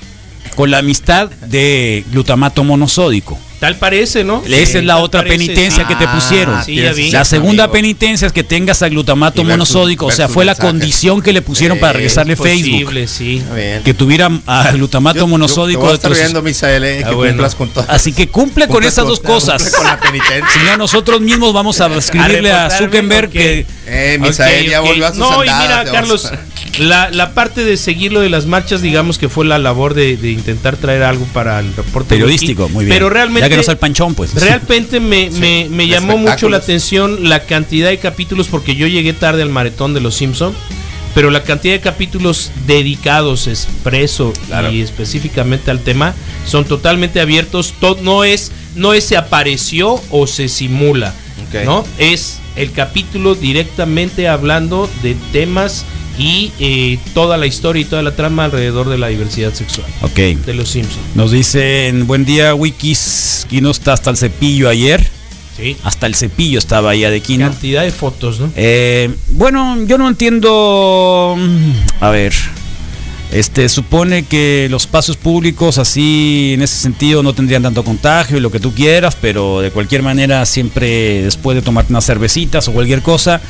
[0.55, 3.37] Con la amistad de glutamato monosódico.
[3.59, 4.43] Tal parece, ¿no?
[4.45, 6.65] Esa Sí, es la otra parece, penitencia que te Ah, pusieron.
[6.65, 7.11] Sí, ya vi.
[7.11, 7.71] La segunda amigo.
[7.75, 11.41] penitencia es que tengas a glutamato versus- monosódico, o sea, fue la condición que le
[11.41, 12.71] pusieron para regresarle Es Facebook.
[12.83, 13.41] posible, sí.
[13.85, 17.01] Que tuviera a glutamato Yo- yo- monosódico te voy a de estar viendo, Misael, eh,
[17.05, 17.31] Ah, que bueno.
[17.35, 17.85] cumplas con todo.
[17.87, 19.63] Así que cumple con esas dos cosas.
[19.63, 20.45] cumple con la penitencia.
[20.53, 25.09] Si no, nosotros mismos vamos a escribirle a, Zuckerberg que Eh, Misael ya volvió a
[25.11, 26.29] sus No, y mira, Carlos,
[26.79, 30.17] la, la parte de seguir lo de las marchas, digamos que fue la labor de,
[30.17, 32.95] de intentar traer algo para el reporte periodístico, muy bien.
[32.95, 34.33] Pero realmente, ya que no sea el panchón, pues.
[34.33, 39.13] realmente me, me, me llamó mucho la atención la cantidad de capítulos, porque yo llegué
[39.13, 40.53] tarde al maratón de Los Simpson.
[41.15, 44.71] Pero la cantidad de capítulos dedicados, expreso Claro.
[44.71, 46.15] y específicamente al tema
[46.47, 47.75] son totalmente abiertos.
[47.79, 51.13] To- no es no es se apareció o se simula.
[51.65, 51.85] ¿no?
[51.99, 55.85] Es el capítulo directamente hablando de temas
[56.17, 60.15] y eh, toda la historia y toda la trama alrededor de la diversidad sexual Ok.
[60.45, 60.99] de los Simpsons.
[61.15, 63.45] Nos dicen, buen día, Wikis.
[63.49, 65.05] Kino está hasta el cepillo ayer.
[65.57, 65.77] Sí.
[65.83, 67.47] Hasta el cepillo estaba ahí de Kino.
[67.49, 68.51] Cantidad de fotos, ¿no?
[68.55, 71.35] Eh, bueno, yo no entiendo.
[71.37, 71.71] mm,
[72.03, 72.33] A ver.
[73.31, 78.39] Este supone que los pasos públicos así en ese sentido no tendrían tanto contagio y
[78.39, 82.73] lo que tú quieras, pero de cualquier manera siempre después de tomarte unas cervecitas o
[82.73, 83.41] cualquier cosa,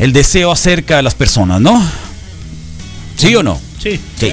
[0.00, 1.80] el deseo acerca a las personas, ¿no?
[3.16, 3.60] ¿Sí o no?
[3.82, 4.00] Sí.
[4.18, 4.32] Sí.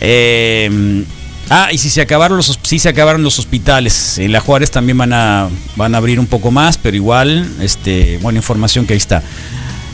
[0.00, 1.04] Eh,
[1.48, 4.18] ah, y si se acabaron los sí se acabaron los hospitales.
[4.18, 8.18] En la Juárez también van a van a abrir un poco más, pero igual, este,
[8.18, 9.22] buena información que ahí está.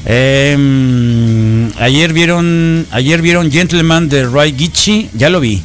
[0.07, 5.63] Eh, ayer vieron ayer vieron Gentleman de Ray Gitchi, ya lo vi.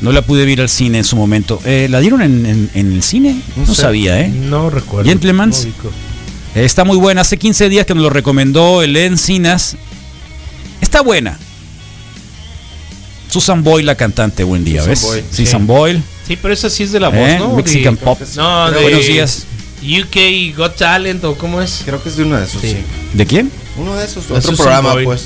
[0.00, 1.60] No la pude ver al cine en su momento.
[1.66, 3.34] Eh, ¿La dieron en, en- en el cine?
[3.56, 3.82] No, No sé.
[3.82, 4.28] sabía, ¿eh?
[4.28, 5.06] No recuerdo.
[5.10, 5.66] Gentlemans.
[5.66, 5.90] No
[6.54, 7.20] Está muy buena.
[7.22, 9.76] Hace 15 días que nos lo recomendó el Encinas.
[10.80, 11.38] Está buena.
[13.30, 15.02] Susan Boyle, la cantante, buen día, Susan ¿ves?
[15.02, 15.66] Boyle, Susan sí.
[15.66, 16.02] Boyle.
[16.26, 17.36] Sí, pero esa sí es de la voz, ¿eh?
[17.38, 17.54] ¿no?
[17.54, 18.20] Mexican De- Pop.
[18.36, 19.44] No, de Buenos días.
[19.82, 21.82] UK Got Talent o cómo es.
[21.84, 22.70] Creo que es de uno de esos, Sí.
[22.72, 22.76] sí.
[23.14, 23.50] ¿De quién?
[23.76, 25.04] Uno de esos, De otro Susan programa, Boyle.
[25.04, 25.22] pues.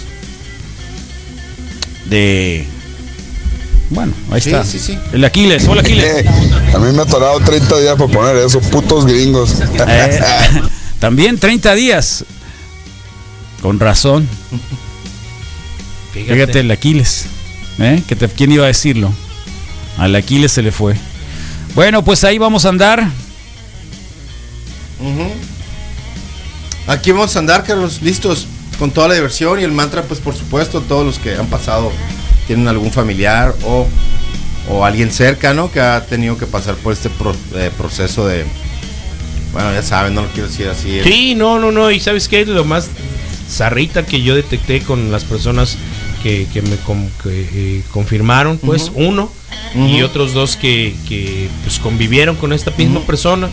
[2.11, 2.67] De.
[3.91, 4.65] Bueno, ahí Sí, está.
[4.65, 4.99] sí, sí.
[5.13, 5.67] El Aquiles.
[5.67, 6.27] Hola, Aquiles.
[6.75, 9.55] A mí me ha tardado 30 días por poner esos putos gringos.
[9.89, 10.21] Eh,
[11.05, 12.25] también 30 días.
[13.61, 14.27] Con razón.
[16.15, 16.33] Fíjate.
[16.35, 17.27] Fíjate el Aquiles.
[17.79, 18.03] ¿eh?
[18.09, 19.13] Que te- ¿Quién iba a decirlo?
[19.99, 20.97] Al Aquiles se le fue.
[21.75, 23.07] Bueno, pues ahí vamos a andar.
[26.87, 28.47] Aquí vamos a andar, Carlos, listos
[28.79, 31.93] con toda la diversión y el mantra, pues por supuesto, todos los que han pasado
[32.47, 33.87] tienen algún familiar o,
[34.71, 38.47] o alguien cercano que ha tenido que pasar por este pro- eh, proceso de,
[39.55, 41.01] bueno, ya saben, no lo quiero decir así.
[41.03, 41.91] Sí, no, no, no.
[41.91, 42.89] Y sabes qué, lo más
[43.49, 45.77] zarrita que yo detecté con las personas
[46.23, 49.31] que, que me com- que, eh, confirmaron, pues uno,
[49.75, 50.05] y Ujú.
[50.07, 53.49] otros dos que, que, pues, convivieron con esta misma persona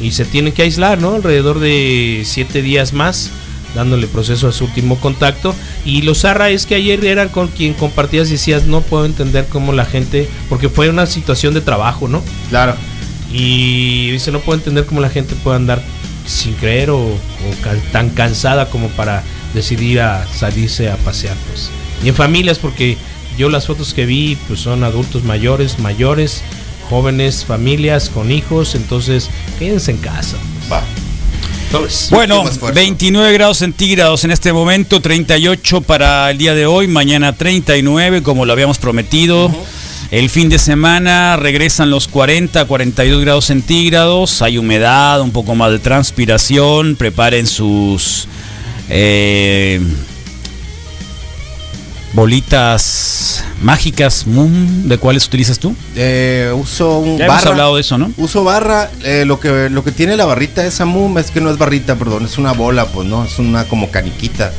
[0.00, 1.14] y se tienen que aislar, ¿no?
[1.14, 3.30] Alrededor de siete días más,
[3.74, 5.54] dándole proceso a su último contacto.
[5.84, 9.46] Y lo zarra es que ayer era con quien compartías y decías, no puedo entender
[9.48, 12.22] cómo la gente, porque fue una situación de trabajo, ¿no?
[12.50, 12.74] Claro.
[13.32, 15.82] Y dice, no puedo entender cómo la gente puede andar
[16.26, 17.18] sin creer o, o
[17.62, 19.22] can- tan cansada como para
[19.54, 21.70] decidir a salirse a pasear, pues.
[22.04, 22.96] Y en familias, porque
[23.36, 26.42] yo las fotos que vi, pues son adultos mayores, mayores,
[26.88, 30.36] jóvenes, familias con hijos, entonces quédense en casa.
[30.72, 30.82] Va.
[31.66, 32.74] Entonces, Bueno, Último esfuerzo.
[32.74, 38.46] 29 grados centígrados en este momento, 38 para el día de hoy, mañana 39 como
[38.46, 39.50] lo habíamos prometido.
[40.10, 45.70] El fin de semana regresan los 40, 42 grados centígrados, hay humedad, un poco más
[45.70, 48.26] de transpiración, preparen sus
[48.88, 49.80] eh,
[52.14, 55.74] bolitas mágicas, Moon, ¿de cuáles utilizas tú?
[55.94, 57.50] Eh, uso un Ya hemos barra.
[57.50, 58.10] hablado de eso, ¿no?
[58.16, 58.90] Uso barra.
[59.04, 61.96] eh, lo que lo que tiene la barrita esa Mum es que no es barrita,
[61.96, 64.52] perdón, es una bola, pues no, es una como caniquita.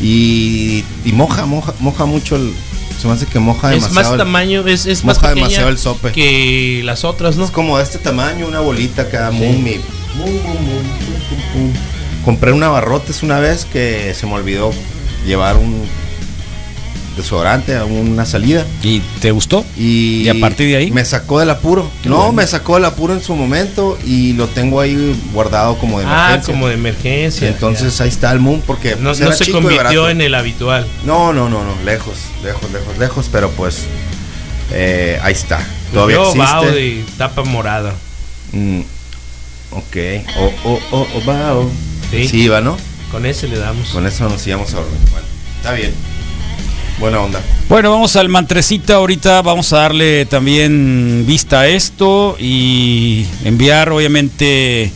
[0.00, 2.52] Y, y moja, moja, moja mucho el.
[3.00, 4.02] Se me hace que moja es demasiado.
[4.04, 6.12] más el- tamaño, es, es más pequeña demasiado el sope.
[6.12, 7.44] que las otras, ¿no?
[7.44, 9.36] Es como de este tamaño, una bolita cada Sí.
[9.36, 9.80] Mum y.
[10.16, 11.72] Mum, mum, mum, pum, pum, pum.
[12.24, 14.72] Compré una barrotes una vez que se me olvidó
[15.26, 15.86] llevar un
[17.16, 18.64] desodorante a una salida.
[18.82, 19.64] ¿Y te gustó?
[19.76, 20.90] Y, ¿Y a partir de ahí?
[20.90, 21.90] Me sacó del apuro.
[22.02, 22.32] Qué no, bueno.
[22.32, 26.26] me sacó del apuro en su momento y lo tengo ahí guardado como de Ah,
[26.28, 26.52] emergencia.
[26.54, 27.48] como de emergencia.
[27.48, 30.20] Entonces ahí está el Moon porque no, pues, no era se chico y convirtió en
[30.20, 30.86] el habitual.
[31.04, 33.82] No, no, no, no, lejos, lejos, lejos, lejos, pero pues
[34.72, 35.64] eh, ahí está.
[35.92, 36.80] Todavía Yo bao existe.
[36.80, 37.94] de tapa morada.
[38.52, 38.80] Mm,
[39.70, 39.96] ok.
[40.38, 41.70] O, o, o, o, bao.
[42.10, 42.28] Sí.
[42.28, 42.76] Sí, va, ¿no?
[43.10, 43.88] Con ese le damos.
[43.90, 44.98] Con eso nos íbamos a dormir.
[45.12, 45.92] Bueno, está bien.
[46.98, 47.40] Buena onda.
[47.68, 54.92] Bueno, vamos al mantrecita ahorita, vamos a darle también vista a esto y enviar obviamente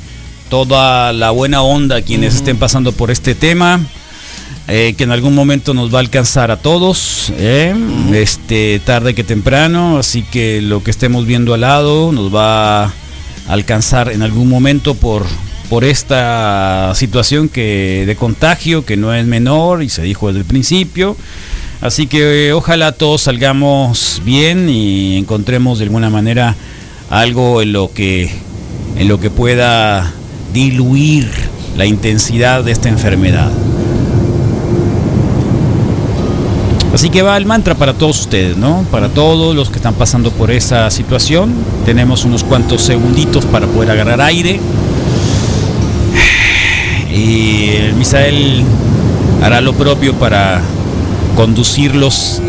[0.48, 3.80] toda la buena onda a quienes estén pasando por este tema,
[4.68, 7.74] eh, que en algún momento nos va a alcanzar a todos, eh,
[8.12, 12.92] este tarde que temprano, así que lo que estemos viendo al lado nos va a
[13.48, 15.26] alcanzar en algún momento por
[15.68, 20.46] por esta situación que de contagio que no es menor y se dijo desde el
[20.46, 21.16] principio.
[21.80, 26.56] Así que eh, ojalá todos salgamos bien y encontremos de alguna manera
[27.08, 28.30] algo en lo que
[28.96, 30.12] en lo que pueda
[30.52, 31.30] diluir
[31.76, 33.50] la intensidad de esta enfermedad.
[36.92, 38.84] Así que va el mantra para todos ustedes, ¿no?
[38.90, 41.54] Para todos los que están pasando por esa situación.
[41.84, 44.58] Tenemos unos cuantos segunditos para poder agarrar aire.
[47.14, 48.64] Y el Misael
[49.42, 50.60] hará lo propio para
[51.38, 52.42] conducirlos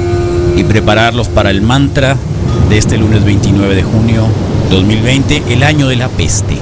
[0.58, 2.18] y prepararlos para el mantra
[2.72, 4.24] de este lunes 29 de junio
[4.72, 6.58] 2020, el año de la peste.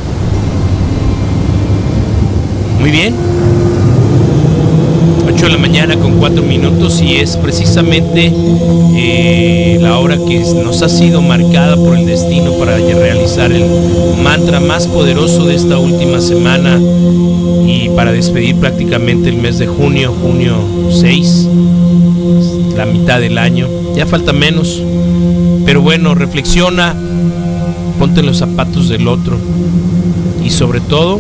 [2.82, 3.16] Muy bien.
[5.26, 8.30] 8 de la mañana con 4 minutos y es precisamente
[8.98, 13.64] eh, la hora que nos ha sido marcada por el destino para realizar el
[14.22, 16.78] mantra más poderoso de esta última semana
[17.66, 20.56] y para despedir prácticamente el mes de junio, junio
[20.92, 21.48] 6,
[22.76, 23.68] la mitad del año.
[23.96, 24.82] Ya falta menos,
[25.66, 26.96] pero bueno, reflexiona,
[28.00, 29.38] ponte los zapatos del otro
[30.44, 31.20] y sobre todo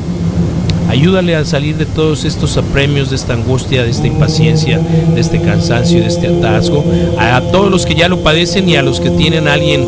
[0.90, 5.42] ayúdale a salir de todos estos apremios, de esta angustia, de esta impaciencia, de este
[5.42, 6.84] cansancio, de este atasgo.
[7.18, 9.86] A todos los que ya lo padecen y a los que tienen a alguien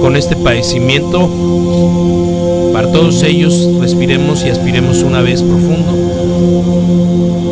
[0.00, 1.30] con este padecimiento,
[2.72, 5.94] para todos ellos respiremos y aspiremos una vez profundo.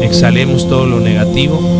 [0.02, 1.77] Exhalemos todo lo negativo.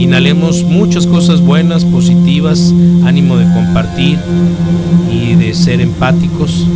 [0.00, 2.72] Inhalemos muchas cosas buenas, positivas,
[3.04, 4.18] ánimo de compartir
[5.12, 6.66] y de ser empáticos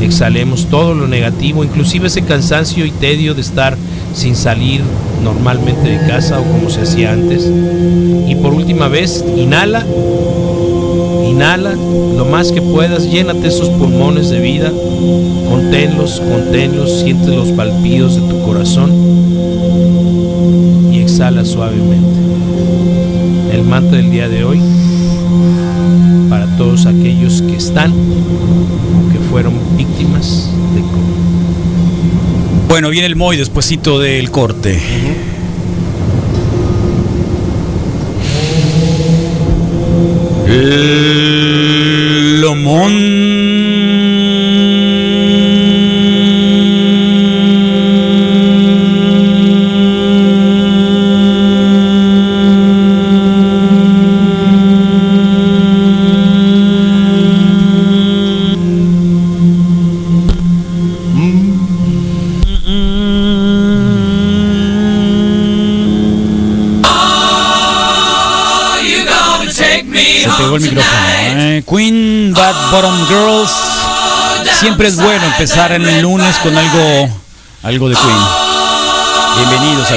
[0.00, 3.76] exhalemos todo lo negativo, inclusive ese cansancio y tedio de estar
[4.14, 4.82] sin salir
[5.22, 7.50] normalmente de casa o como se hacía antes.
[8.28, 9.84] Y por última vez, inhala,
[11.28, 14.72] inhala lo más que puedas, llénate esos pulmones de vida,
[15.48, 18.90] conténlos, conténlos, siente los palpidos de tu corazón
[20.92, 22.43] y exhala suavemente.
[23.54, 24.60] El mantra del día de hoy
[26.28, 32.66] para todos aquellos que están o que fueron víctimas de COVID.
[32.68, 34.82] Bueno, viene el Moy despuesito del corte.
[40.48, 43.43] El Lomón.
[72.34, 73.52] Bad Bottom Girls.
[74.58, 77.08] Siempre es bueno empezar en el lunes con algo,
[77.62, 78.18] algo de Queen.
[79.36, 79.94] Bienvenidos a